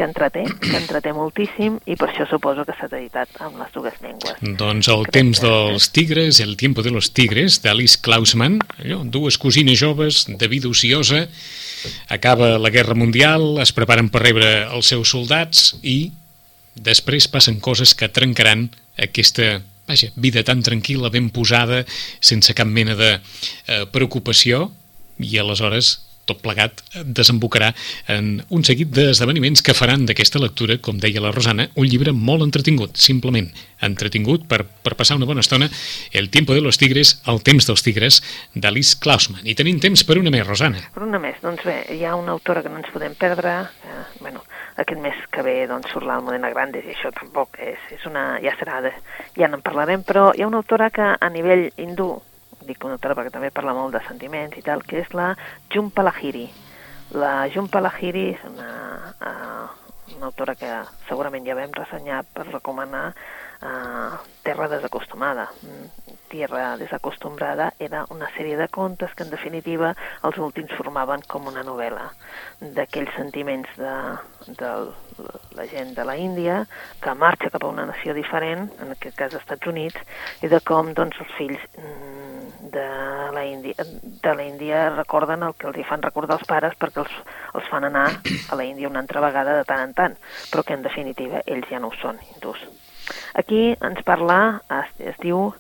que 0.01 0.07
entreté, 0.09 0.47
que 0.65 0.79
entreté 0.79 1.13
moltíssim 1.13 1.75
i 1.85 1.95
per 2.01 2.07
això 2.09 2.25
suposo 2.31 2.65
que 2.65 2.73
s'ha 2.79 2.89
editat 2.89 3.35
amb 3.45 3.59
les 3.61 3.73
dues 3.75 3.99
llengües. 4.01 4.39
Doncs 4.57 4.89
el 4.89 5.05
temps 5.13 5.43
dels 5.45 5.91
tigres, 5.93 6.41
el 6.41 6.57
tiempo 6.57 6.81
de 6.81 6.95
los 6.95 7.11
tigres, 7.13 7.59
d'Alice 7.61 8.01
Klausman, 8.01 8.57
allò, 8.81 9.03
dues 9.05 9.37
cosines 9.37 9.77
joves 9.77 10.25
de 10.25 10.49
vida 10.49 10.73
ociosa, 10.73 11.27
acaba 12.09 12.57
la 12.57 12.73
Guerra 12.73 12.97
Mundial, 12.97 13.61
es 13.61 13.75
preparen 13.77 14.09
per 14.09 14.25
rebre 14.25 14.51
els 14.71 14.89
seus 14.89 15.13
soldats 15.13 15.75
i 15.85 16.15
després 16.81 17.29
passen 17.29 17.61
coses 17.61 17.93
que 17.93 18.09
trencaran 18.09 18.71
aquesta 18.97 19.59
vaja, 19.91 20.15
vida 20.17 20.47
tan 20.49 20.65
tranquil·la, 20.65 21.13
ben 21.13 21.29
posada, 21.29 21.85
sense 22.25 22.57
cap 22.57 22.69
mena 22.69 22.97
de 22.97 23.19
eh, 23.19 23.85
preocupació, 23.93 24.71
i 25.21 25.37
aleshores 25.37 25.99
tot 26.31 26.41
plegat 26.45 26.83
desembocarà 27.05 27.73
en 28.15 28.41
un 28.49 28.65
seguit 28.67 28.91
d'esdeveniments 28.95 29.65
que 29.67 29.77
faran 29.77 30.07
d'aquesta 30.09 30.41
lectura, 30.43 30.79
com 30.79 31.01
deia 31.03 31.23
la 31.23 31.35
Rosana, 31.35 31.69
un 31.77 31.89
llibre 31.91 32.15
molt 32.15 32.47
entretingut, 32.47 32.97
simplement 33.01 33.51
entretingut 33.85 34.47
per, 34.49 34.63
per 34.85 34.95
passar 34.99 35.19
una 35.19 35.29
bona 35.29 35.45
estona, 35.45 35.71
El 36.13 36.31
tiempo 36.31 36.55
de 36.55 36.61
los 36.61 36.79
tigres, 36.79 37.21
El 37.27 37.43
temps 37.43 37.67
dels 37.67 37.83
tigres, 37.83 38.21
d'Alice 38.55 38.99
Klausman. 39.01 39.45
I 39.45 39.57
tenim 39.59 39.81
temps 39.81 40.05
per 40.05 40.19
una 40.21 40.33
més, 40.33 40.47
Rosana. 40.47 40.83
Per 40.95 41.05
una 41.07 41.21
més, 41.23 41.39
doncs 41.43 41.65
bé, 41.67 41.81
hi 41.97 42.05
ha 42.05 42.17
una 42.19 42.35
autora 42.37 42.63
que 42.63 42.73
no 42.73 42.81
ens 42.81 42.91
podem 42.93 43.15
perdre, 43.19 43.57
eh, 43.85 44.01
bueno, 44.21 44.45
aquest 44.81 45.01
mes 45.01 45.17
que 45.33 45.45
ve 45.47 45.55
doncs, 45.71 45.91
surt 45.93 46.07
l'Almudena 46.09 46.51
Grandes 46.53 46.87
i 46.87 46.95
això 46.95 47.13
tampoc 47.17 47.59
és, 47.61 47.81
és 47.97 48.07
una... 48.09 48.39
ja 48.45 48.55
serà, 48.61 48.81
de, 48.85 48.93
ja 49.39 49.49
n'en 49.51 49.65
parlarem, 49.65 50.05
però 50.07 50.31
hi 50.35 50.45
ha 50.45 50.51
una 50.51 50.61
autora 50.63 50.91
que 50.95 51.15
a 51.17 51.33
nivell 51.33 51.69
hindú, 51.81 52.13
dic 52.71 52.87
una 52.87 52.97
autora 52.99 53.19
perquè 53.19 53.35
també 53.35 53.53
parla 53.55 53.77
molt 53.77 53.97
de 53.97 54.03
sentiments 54.07 54.57
i 54.59 54.65
tal, 54.67 54.83
que 54.87 55.03
és 55.03 55.13
la 55.17 55.33
Jhumpa 55.75 56.07
Lahiri. 56.07 56.47
La 57.19 57.35
Jhumpa 57.51 57.83
Lahiri 57.83 58.29
és 58.35 58.43
una, 58.47 58.71
uh, 59.19 59.91
una 60.17 60.31
autora 60.31 60.55
que 60.59 60.71
segurament 61.09 61.47
ja 61.47 61.59
vam 61.59 61.75
ressenyar 61.75 62.23
per 62.35 62.47
recomanar 62.51 63.09
uh, 63.11 64.19
Terra 64.47 64.69
desacostumada. 64.69 65.49
Mm, 65.63 66.17
Tierra 66.31 66.77
desacostumbrada 66.79 67.73
era 67.83 68.05
una 68.15 68.29
sèrie 68.37 68.57
de 68.57 68.69
contes 68.69 69.13
que 69.19 69.25
en 69.27 69.33
definitiva 69.35 69.91
els 70.23 70.39
últims 70.39 70.71
formaven 70.79 71.25
com 71.27 71.49
una 71.51 71.65
novel·la 71.67 72.07
d'aquells 72.77 73.17
sentiments 73.17 73.73
de, 73.81 73.95
de 74.61 74.71
la 75.59 75.67
gent 75.73 75.91
de 75.99 76.07
la 76.07 76.17
Índia 76.17 76.61
que 77.03 77.17
marxa 77.19 77.51
cap 77.51 77.67
a 77.67 77.73
una 77.75 77.89
nació 77.91 78.15
diferent, 78.15 78.69
en 78.79 78.95
aquest 78.95 79.19
cas 79.19 79.35
Estats 79.41 79.67
Units, 79.67 79.99
i 80.47 80.53
de 80.55 80.63
com 80.63 80.95
doncs, 80.95 81.19
els 81.19 81.35
fills 81.41 81.67
mm, 81.75 82.20
de 82.73 82.87
la 83.35 83.45
Índia, 83.45 83.75
de 84.23 84.35
la 84.35 84.45
Índia 84.45 84.89
recorden 84.91 85.43
el 85.43 85.55
que 85.59 85.69
els 85.71 85.79
hi 85.79 85.87
fan 85.89 86.03
recordar 86.03 86.39
els 86.39 86.47
pares 86.49 86.77
perquè 86.81 87.03
els, 87.05 87.15
els 87.55 87.69
fan 87.71 87.87
anar 87.89 88.07
a 88.11 88.59
la 88.59 88.65
Índia 88.67 88.89
una 88.89 89.03
altra 89.03 89.23
vegada 89.25 89.57
de 89.59 89.65
tant 89.69 89.83
en 89.85 89.95
tant, 89.95 90.17
però 90.51 90.65
que 90.67 90.77
en 90.79 90.83
definitiva 90.87 91.43
ells 91.47 91.69
ja 91.71 91.81
no 91.83 91.91
ho 91.91 91.97
són, 92.01 92.21
hindús. 92.35 92.63
Aquí 93.35 93.71
ens 93.75 94.03
parla, 94.07 94.61
es, 94.83 94.93
es 95.13 95.19
diu 95.23 95.49
uh, 95.51 95.55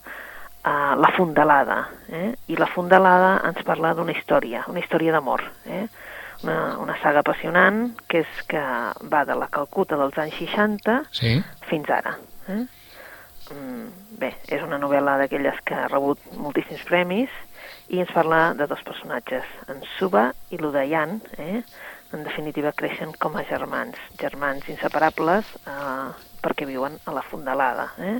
La 1.00 1.12
Fondalada, 1.16 1.80
eh? 2.08 2.34
i 2.48 2.58
La 2.58 2.68
Fondalada 2.70 3.36
ens 3.48 3.62
parla 3.66 3.94
d'una 3.98 4.14
història, 4.14 4.64
una 4.70 4.82
història 4.82 5.14
d'amor, 5.16 5.44
eh? 5.66 5.86
una, 6.42 6.78
una 6.80 6.96
saga 7.02 7.20
apassionant 7.24 7.90
que 8.08 8.22
és 8.24 8.42
que 8.48 8.60
va 9.12 9.24
de 9.28 9.36
la 9.36 9.50
Calcuta 9.52 9.98
dels 10.00 10.16
anys 10.22 10.38
60 10.40 11.00
Sí? 11.12 11.34
fins 11.68 11.90
ara. 11.92 12.14
Eh? 12.48 12.62
Mm, 13.50 14.18
bé, 14.20 14.34
és 14.52 14.62
una 14.62 14.78
novel·la 14.78 15.16
d'aquelles 15.18 15.58
que 15.66 15.74
ha 15.74 15.88
rebut 15.90 16.20
moltíssims 16.38 16.84
premis 16.86 17.32
i 17.90 17.98
ens 18.02 18.12
parla 18.14 18.52
de 18.54 18.66
dos 18.70 18.82
personatges, 18.86 19.46
en 19.68 19.82
Suba 19.96 20.30
i 20.54 20.60
l'Udayan, 20.60 21.18
eh? 21.42 21.62
en 22.14 22.22
definitiva 22.26 22.74
creixen 22.74 23.12
com 23.22 23.36
a 23.38 23.44
germans, 23.46 23.98
germans 24.18 24.66
inseparables 24.70 25.50
eh, 25.66 26.10
perquè 26.42 26.66
viuen 26.66 26.98
a 27.06 27.14
la 27.14 27.24
fondalada. 27.26 27.90
Eh? 27.98 28.18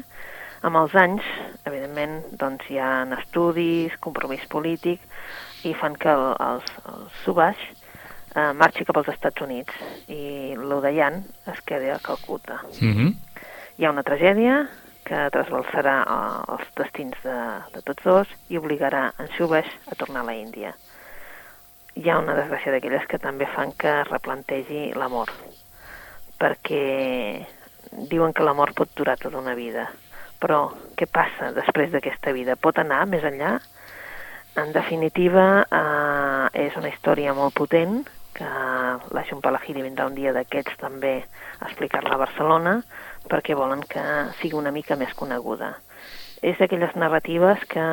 Amb 0.66 0.82
els 0.82 0.94
anys, 0.98 1.26
evidentment, 1.64 2.18
doncs 2.40 2.66
hi 2.68 2.80
ha 2.82 2.90
estudis, 3.20 3.94
compromís 4.02 4.42
polític, 4.50 5.06
i 5.64 5.74
fan 5.76 5.96
que 6.00 6.10
el, 6.10 6.26
els, 6.42 6.74
el 6.90 7.06
Subaix 7.22 7.62
eh, 8.34 8.50
marxi 8.56 8.86
cap 8.88 8.98
als 9.00 9.10
Estats 9.14 9.46
Units 9.46 9.80
i 10.10 10.54
l'Udayan 10.58 11.22
es 11.52 11.62
quedi 11.66 11.90
a 11.94 11.98
Calcuta. 12.02 12.60
Mm 12.80 12.94
-hmm. 12.94 13.14
Hi 13.78 13.84
ha 13.84 13.90
una 13.90 14.02
tragèdia 14.02 14.66
que 15.06 15.26
trasbalsarà 15.34 15.96
eh, 16.04 16.54
els 16.54 16.72
destins 16.78 17.16
de, 17.24 17.38
de 17.74 17.82
tots 17.86 18.06
dos 18.06 18.34
i 18.48 18.60
obligarà 18.60 19.10
en 19.18 19.30
Subaix 19.36 19.68
a 19.90 19.96
tornar 19.98 20.24
a 20.24 20.30
la 20.30 20.36
Índia. 20.38 20.74
Hi 21.98 22.06
ha 22.10 22.20
una 22.22 22.36
desgràcia 22.38 22.74
d'aquelles 22.74 23.06
que 23.10 23.18
també 23.22 23.48
fan 23.50 23.74
que 23.78 23.96
replantegi 24.08 24.90
l'amor, 24.96 25.32
perquè 26.40 26.84
diuen 28.10 28.32
que 28.32 28.46
l'amor 28.46 28.72
pot 28.78 28.92
durar 28.96 29.18
tota 29.18 29.40
una 29.40 29.56
vida, 29.58 29.88
però 30.40 30.62
què 30.96 31.08
passa 31.10 31.50
després 31.56 31.90
d'aquesta 31.92 32.32
vida? 32.36 32.56
Pot 32.56 32.78
anar 32.78 33.02
més 33.10 33.26
enllà? 33.26 33.58
En 34.60 34.72
definitiva, 34.74 35.66
eh, 35.66 36.64
és 36.66 36.76
una 36.78 36.90
història 36.90 37.34
molt 37.34 37.54
potent, 37.54 38.00
que 38.34 38.48
la 39.14 39.24
Jumpalahiri 39.28 39.82
vindrà 39.84 40.06
un 40.10 40.16
dia 40.18 40.32
d'aquests 40.36 40.78
també 40.80 41.14
a 41.60 41.68
explicar-la 41.68 42.14
a 42.16 42.22
Barcelona, 42.24 42.74
perquè 43.30 43.56
volen 43.58 43.82
que 43.88 44.02
sigui 44.40 44.58
una 44.58 44.72
mica 44.74 44.96
més 44.96 45.14
coneguda. 45.14 45.74
És 46.42 46.58
d'aquelles 46.58 46.94
narratives 46.96 47.66
que, 47.68 47.86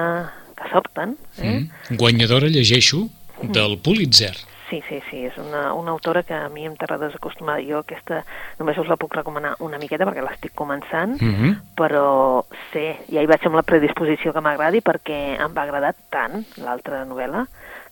que 0.56 0.70
s'opten. 0.72 1.18
Eh? 1.38 1.60
Mm. 1.60 1.98
Guanyadora, 2.00 2.48
llegeixo, 2.48 3.08
del 3.42 3.78
Pulitzer. 3.84 4.36
Sí, 4.70 4.82
sí, 4.90 5.00
sí, 5.10 5.22
és 5.24 5.36
una, 5.40 5.74
una 5.74 5.94
autora 5.94 6.24
que 6.28 6.36
a 6.36 6.50
mi 6.52 6.66
em 6.68 6.74
t'ha 6.76 6.98
desacostumat. 7.00 7.62
Jo 7.64 7.80
aquesta 7.86 8.24
només 8.60 8.80
us 8.82 8.90
la 8.92 8.98
puc 9.00 9.16
recomanar 9.16 9.54
una 9.64 9.80
miqueta 9.80 10.04
perquè 10.08 10.24
l'estic 10.26 10.52
començant, 10.56 11.16
Mm 11.22 11.36
-hmm. 11.36 11.56
però 11.76 12.44
sé, 12.74 12.98
ja 13.08 13.22
hi 13.22 13.26
vaig 13.28 13.46
amb 13.46 13.56
la 13.56 13.64
predisposició 13.64 14.34
que 14.34 14.42
m'agradi 14.42 14.82
perquè 14.82 15.40
em 15.40 15.54
va 15.56 15.64
agradar 15.64 15.96
tant 16.10 16.46
l'altra 16.58 17.06
novel·la 17.06 17.48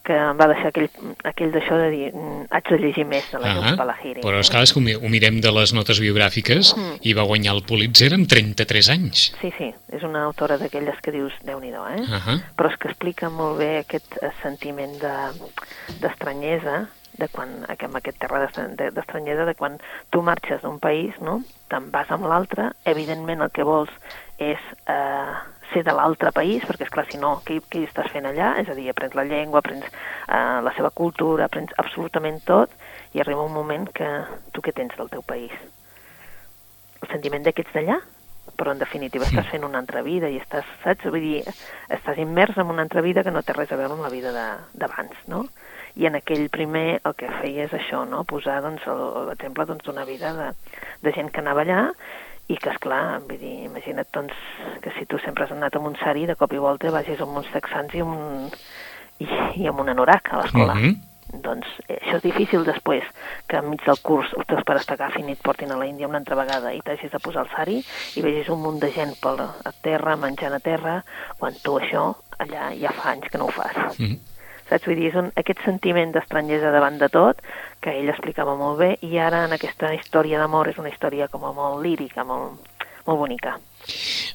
que 0.06 0.14
em 0.16 0.38
va 0.38 0.48
deixar 0.52 0.70
aquell, 0.70 0.90
aquell 1.26 1.52
d'això 1.52 1.78
de 1.82 1.90
dir 1.92 2.14
"Mm, 2.14 2.46
haig 2.52 2.70
de 2.70 2.78
llegir 2.78 3.06
més 3.10 3.26
de 3.32 3.40
la 3.40 3.52
Ah, 3.52 3.56
Jung 3.56 3.78
Palahiri. 3.78 4.22
però 4.22 4.40
és 4.40 4.50
clar, 4.50 4.62
és 4.64 4.72
que 4.74 4.80
ho 4.80 4.82
mi- 4.82 4.94
ho 4.96 5.10
mirem 5.10 5.42
de 5.42 5.52
les 5.52 5.74
notes 5.74 6.00
biogràfiques 6.00 6.76
Mm. 6.78 7.00
i 7.02 7.14
va 7.14 7.24
guanyar 7.24 7.56
el 7.56 7.64
Pulitzer 7.64 8.14
amb 8.14 8.28
33 8.28 8.90
anys. 8.90 9.34
Sí, 9.42 9.52
sí, 9.58 9.74
és 9.92 10.04
una 10.04 10.24
autora 10.24 10.58
d'aquelles 10.58 11.02
que 11.02 11.12
dius, 11.12 11.34
déu 11.44 11.60
nhi 11.60 11.70
eh? 11.70 12.02
Uh 12.02 12.22
-huh. 12.22 12.44
però 12.56 12.70
és 12.72 12.78
que 12.78 12.88
explica 12.88 13.30
molt 13.30 13.58
bé 13.58 13.80
aquest 13.80 14.18
eh, 14.22 14.30
sentiment 14.44 15.00
de- 15.02 15.34
d'estranyesa, 16.02 16.88
de 17.18 17.28
quan, 17.30 17.66
amb 17.68 17.96
aquest 17.96 18.18
terra 18.20 18.40
d'estra- 18.44 18.68
de- 18.76 18.92
d'estranyesa, 18.92 19.46
de 19.46 19.56
quan 19.56 19.80
tu 20.10 20.22
marxes 20.22 20.62
d'un 20.62 20.80
país, 20.80 21.14
no? 21.22 21.42
te'n 21.70 21.90
vas 21.92 22.10
amb 22.12 22.26
l'altre, 22.26 22.72
evidentment 22.86 23.42
el 23.42 23.50
que 23.52 23.64
vols 23.64 23.90
és 24.38 24.60
eh, 24.88 25.34
ser 25.72 25.84
de 25.88 25.94
l'altre 25.96 26.32
país, 26.36 26.66
perquè 26.68 26.88
és 26.88 26.94
clar, 26.94 27.06
si 27.12 27.20
no, 27.22 27.36
què, 27.46 27.60
què 27.72 27.86
estàs 27.88 28.12
fent 28.14 28.28
allà? 28.30 28.56
És 28.62 28.70
a 28.70 28.76
dir, 28.78 28.90
aprens 28.92 29.16
la 29.18 29.28
llengua, 29.28 29.62
aprens 29.62 29.86
eh, 29.86 30.60
la 30.66 30.74
seva 30.78 30.92
cultura, 30.92 31.48
aprens 31.48 31.74
absolutament 31.82 32.42
tot, 32.48 32.74
i 33.14 33.24
arriba 33.24 33.46
un 33.46 33.56
moment 33.56 33.88
que 33.96 34.10
tu 34.52 34.66
què 34.66 34.76
tens 34.76 34.98
del 35.00 35.10
teu 35.14 35.24
país? 35.26 35.54
El 37.02 37.12
sentiment 37.12 37.46
de 37.46 37.54
que 37.54 37.66
ets 37.66 37.74
d'allà? 37.76 38.02
però 38.56 38.72
en 38.72 38.80
definitiva 38.80 39.26
estàs 39.28 39.48
fent 39.52 39.66
una 39.68 39.80
altra 39.82 40.02
vida 40.06 40.30
i 40.32 40.38
estàs, 40.40 40.68
saps? 40.84 41.08
Vull 41.12 41.24
dir, 41.24 41.56
estàs 41.92 42.20
immers 42.22 42.58
en 42.62 42.72
una 42.72 42.86
altra 42.86 43.02
vida 43.06 43.24
que 43.26 43.34
no 43.34 43.44
té 43.44 43.56
res 43.56 43.72
a 43.72 43.80
veure 43.80 43.98
amb 43.98 44.06
la 44.06 44.12
vida 44.14 44.32
d'abans, 44.32 45.18
no? 45.32 45.46
I 45.96 46.08
en 46.10 46.18
aquell 46.20 46.48
primer 46.52 47.00
el 47.08 47.16
que 47.20 47.32
feia 47.40 47.66
és 47.68 47.76
això, 47.76 48.04
no? 48.10 48.24
Posar 48.28 48.62
doncs, 48.64 48.86
l'exemple 49.30 49.68
doncs, 49.68 49.86
d'una 49.88 50.06
vida 50.08 50.34
de, 50.38 50.50
de 51.04 51.16
gent 51.16 51.32
que 51.32 51.44
anava 51.44 51.66
allà 51.66 51.82
i 52.48 52.58
que, 52.58 52.70
és 52.70 52.82
clar, 52.82 53.22
vull 53.26 53.40
dir, 53.42 53.56
imagina't 53.66 54.12
doncs, 54.14 54.38
que 54.84 54.94
si 55.00 55.08
tu 55.10 55.18
sempre 55.24 55.46
has 55.46 55.54
anat 55.56 55.76
un 55.80 55.98
sari, 56.02 56.28
de 56.30 56.36
cop 56.38 56.54
i 56.54 56.62
volta 56.62 56.94
vagis 56.94 57.22
amb 57.22 57.42
uns 57.42 57.50
texans 57.54 57.96
i, 57.98 58.04
un, 58.06 58.52
i, 59.20 59.28
i 59.64 59.68
amb 59.72 59.82
un 59.82 59.90
anorac 59.96 60.32
a 60.32 60.44
l'escola. 60.44 60.76
Mhm. 60.78 60.96
Doncs 61.42 61.68
eh, 61.88 61.98
això 61.98 62.20
és 62.20 62.24
difícil 62.24 62.64
després, 62.68 63.08
que 63.50 63.58
enmig 63.58 63.82
del 63.84 63.98
curs 64.06 64.30
els 64.38 64.46
teus 64.48 64.62
pares 64.68 64.86
t'agafin 64.86 65.28
i 65.28 65.34
et 65.34 65.42
portin 65.42 65.74
a 65.74 65.80
l'Índia 65.80 66.08
una 66.08 66.22
altra 66.22 66.38
vegada 66.38 66.72
i 66.72 66.84
t'hagis 66.86 67.12
de 67.12 67.20
posar 67.20 67.48
el 67.48 67.52
sari 67.56 67.80
i 67.82 68.24
vegis 68.24 68.52
un 68.54 68.62
munt 68.62 68.78
de 68.80 68.92
gent 68.94 69.18
pel, 69.24 69.42
a 69.42 69.74
terra, 69.82 70.16
menjant 70.22 70.54
a 70.54 70.62
terra, 70.64 71.00
quan 71.42 71.58
tu 71.66 71.80
això 71.82 72.12
allà 72.38 72.70
ja 72.78 72.94
fa 72.94 73.16
anys 73.16 73.32
que 73.32 73.42
no 73.42 73.50
ho 73.50 73.58
fas. 73.58 74.00
Mhm. 74.00 74.35
Saps? 74.70 74.88
Vull 74.88 74.98
dir, 74.98 75.12
és 75.12 75.18
un, 75.20 75.32
aquest 75.38 75.62
sentiment 75.66 76.12
d'estrangesa 76.16 76.72
davant 76.74 76.98
de 77.02 77.10
tot, 77.14 77.42
que 77.82 77.94
ell 77.94 78.10
explicava 78.10 78.56
molt 78.58 78.80
bé, 78.82 78.92
i 79.06 79.20
ara 79.22 79.44
en 79.46 79.54
aquesta 79.54 79.94
història 79.94 80.40
d'amor 80.42 80.72
és 80.72 80.80
una 80.82 80.90
història 80.90 81.28
com 81.30 81.46
a 81.46 81.54
molt 81.54 81.84
lírica, 81.86 82.24
molt, 82.26 82.58
molt 83.06 83.20
bonica. 83.20 83.60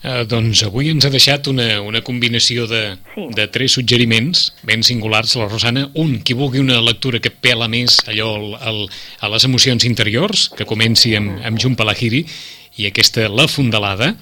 Eh, 0.07 0.23
doncs 0.31 0.63
avui 0.63 0.93
ens 0.93 1.05
ha 1.05 1.11
deixat 1.11 1.49
una, 1.51 1.81
una 1.83 2.01
combinació 2.07 2.69
de, 2.71 2.97
Sí. 3.17 3.27
de 3.35 3.49
tres 3.51 3.75
suggeriments 3.75 4.55
ben 4.63 4.85
singulars, 4.87 5.35
la 5.37 5.49
Rosana. 5.49 5.89
Un, 5.99 6.21
qui 6.23 6.35
vulgui 6.39 6.63
una 6.63 6.79
lectura 6.81 7.19
que 7.19 7.33
pela 7.35 7.67
més 7.67 7.99
allò 8.07 8.31
al, 8.37 8.55
al, 8.61 8.81
a 9.21 9.29
les 9.35 9.45
emocions 9.45 9.85
interiors, 9.85 10.49
que 10.55 10.65
comenci 10.65 11.17
amb, 11.19 11.43
amb 11.45 11.59
Jun 11.59 11.75
Palahiri, 11.75 12.23
i 12.81 12.87
aquesta 12.89 13.27
La 13.29 13.47
Fondalada, 13.51 14.15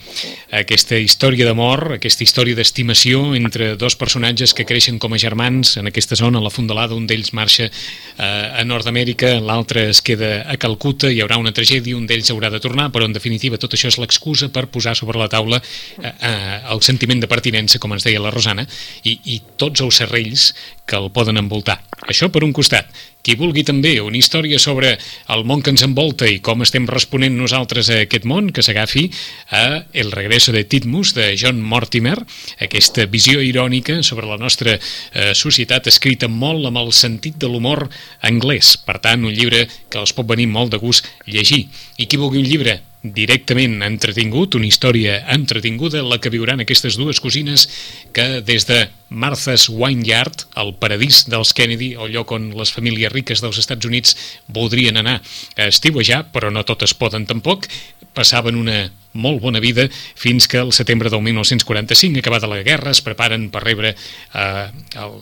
aquesta 0.58 0.98
història 0.98 1.46
d'amor, 1.46 1.94
aquesta 1.98 2.24
història 2.26 2.58
d'estimació 2.58 3.36
entre 3.38 3.74
dos 3.78 3.94
personatges 4.00 4.54
que 4.56 4.66
creixen 4.68 4.98
com 4.98 5.14
a 5.14 5.20
germans 5.22 5.76
en 5.78 5.90
aquesta 5.90 6.18
zona, 6.18 6.42
La 6.42 6.50
Fondalada, 6.50 6.96
un 6.98 7.06
d'ells 7.06 7.30
marxa 7.36 7.68
eh, 7.68 7.72
a 8.18 8.64
Nord-Amèrica, 8.66 9.36
l'altre 9.44 9.88
es 9.92 10.02
queda 10.02 10.42
a 10.50 10.58
Calcuta, 10.58 11.12
hi 11.12 11.22
haurà 11.22 11.38
una 11.38 11.54
tragèdia, 11.54 11.96
un 11.96 12.08
d'ells 12.10 12.32
haurà 12.34 12.50
de 12.50 12.62
tornar, 12.64 12.88
però 12.94 13.06
en 13.06 13.14
definitiva 13.14 13.60
tot 13.60 13.76
això 13.76 13.92
és 13.92 14.00
l'excusa 14.02 14.50
per 14.54 14.66
posar 14.72 14.96
sobre 14.98 15.20
la 15.20 15.30
taula 15.30 15.60
eh, 15.62 16.10
eh, 16.10 16.58
el 16.72 16.82
sentiment 16.82 17.22
de 17.22 17.30
pertinença, 17.30 17.78
com 17.78 17.94
ens 17.94 18.08
deia 18.08 18.22
la 18.22 18.34
Rosana, 18.34 18.66
i, 19.04 19.18
i 19.36 19.40
tots 19.60 19.84
els 19.84 20.02
serrells 20.02 20.50
que 20.88 20.96
el 20.98 21.12
poden 21.14 21.38
envoltar. 21.38 21.78
Això 22.08 22.32
per 22.32 22.42
un 22.46 22.54
costat. 22.56 22.88
Qui 23.18 23.34
vulgui 23.36 23.64
també 23.66 23.98
una 24.00 24.16
història 24.16 24.60
sobre 24.62 24.94
el 25.34 25.42
món 25.44 25.60
que 25.60 25.72
ens 25.74 25.82
envolta 25.84 26.28
i 26.30 26.38
com 26.40 26.62
estem 26.64 26.86
responent 26.88 27.34
nosaltres 27.36 27.90
a 27.92 27.98
aquest 28.06 28.24
món, 28.30 28.47
que 28.54 28.64
s'agafi 28.64 29.06
a 29.54 29.84
El 29.92 30.12
regreso 30.12 30.52
de 30.52 30.64
Titmus, 30.64 31.14
de 31.14 31.30
John 31.38 31.60
Mortimer, 31.62 32.16
aquesta 32.64 33.06
visió 33.06 33.42
irònica 33.44 34.00
sobre 34.02 34.26
la 34.26 34.38
nostra 34.40 34.78
eh, 34.78 35.32
societat 35.34 35.90
escrita 35.92 36.28
molt 36.28 36.66
amb 36.68 36.80
el 36.80 36.92
sentit 36.96 37.38
de 37.38 37.50
l'humor 37.50 37.86
anglès. 38.22 38.76
Per 38.82 38.98
tant, 39.04 39.24
un 39.24 39.34
llibre 39.34 39.66
que 39.88 40.00
els 40.00 40.14
pot 40.16 40.28
venir 40.28 40.48
molt 40.50 40.74
de 40.74 40.82
gust 40.82 41.08
llegir. 41.26 41.66
I 41.98 42.06
qui 42.06 42.20
vulgui 42.20 42.42
un 42.42 42.48
llibre 42.48 42.80
directament 43.02 43.82
entretingut, 43.86 44.56
una 44.58 44.66
història 44.66 45.20
entretinguda, 45.34 46.02
la 46.02 46.18
que 46.18 46.32
viuran 46.34 46.60
aquestes 46.64 46.96
dues 46.98 47.20
cosines 47.22 47.68
que 48.12 48.40
des 48.42 48.66
de 48.66 48.88
Martha's 49.08 49.68
Wineyard, 49.70 50.48
el 50.58 50.74
paradís 50.82 51.22
dels 51.30 51.54
Kennedy, 51.54 51.92
el 51.94 52.12
lloc 52.16 52.32
on 52.34 52.50
les 52.58 52.72
famílies 52.74 53.12
riques 53.14 53.42
dels 53.44 53.60
Estats 53.62 53.86
Units 53.86 54.16
voldrien 54.48 54.98
anar 54.98 55.20
a 55.56 55.68
estiuejar, 55.70 56.26
però 56.34 56.50
no 56.50 56.66
totes 56.66 56.94
poden 56.98 57.26
tampoc, 57.26 57.70
passaven 58.18 58.58
una 58.58 58.88
molt 59.12 59.40
bona 59.42 59.60
vida 59.60 59.88
fins 59.90 60.48
que 60.48 60.60
el 60.60 60.72
setembre 60.76 61.10
del 61.10 61.22
1945, 61.22 62.20
acabada 62.20 62.50
la 62.50 62.62
guerra, 62.62 62.92
es 62.92 63.02
preparen 63.04 63.48
per 63.54 63.64
rebre 63.64 63.94
eh, 63.94 64.66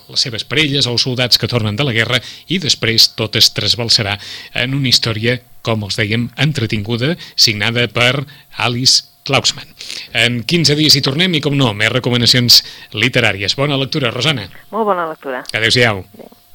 les 0.08 0.20
seves 0.26 0.46
parelles, 0.48 0.86
els 0.86 1.06
soldats 1.06 1.38
que 1.38 1.50
tornen 1.50 1.76
de 1.76 1.86
la 1.86 1.94
guerra, 1.96 2.20
i 2.48 2.60
després 2.62 3.10
tot 3.18 3.36
es 3.38 3.52
trasbalsarà 3.56 4.16
en 4.54 4.74
una 4.76 4.90
història, 4.90 5.38
com 5.66 5.82
els 5.86 5.98
dèiem, 5.98 6.28
entretinguda, 6.38 7.16
signada 7.34 7.88
per 7.90 8.26
Alice 8.62 9.04
Klausman. 9.26 9.66
En 10.14 10.42
15 10.46 10.78
dies 10.78 10.94
hi 10.94 11.02
tornem 11.02 11.34
i, 11.34 11.42
com 11.42 11.56
no, 11.58 11.72
més 11.74 11.90
recomanacions 11.90 12.62
literàries. 12.94 13.58
Bona 13.58 13.78
lectura, 13.80 14.14
Rosana. 14.14 14.46
Molt 14.70 14.92
bona 14.92 15.10
lectura. 15.10 15.42
Adéu-siau. 15.50 16.04
Adéu. 16.14 16.36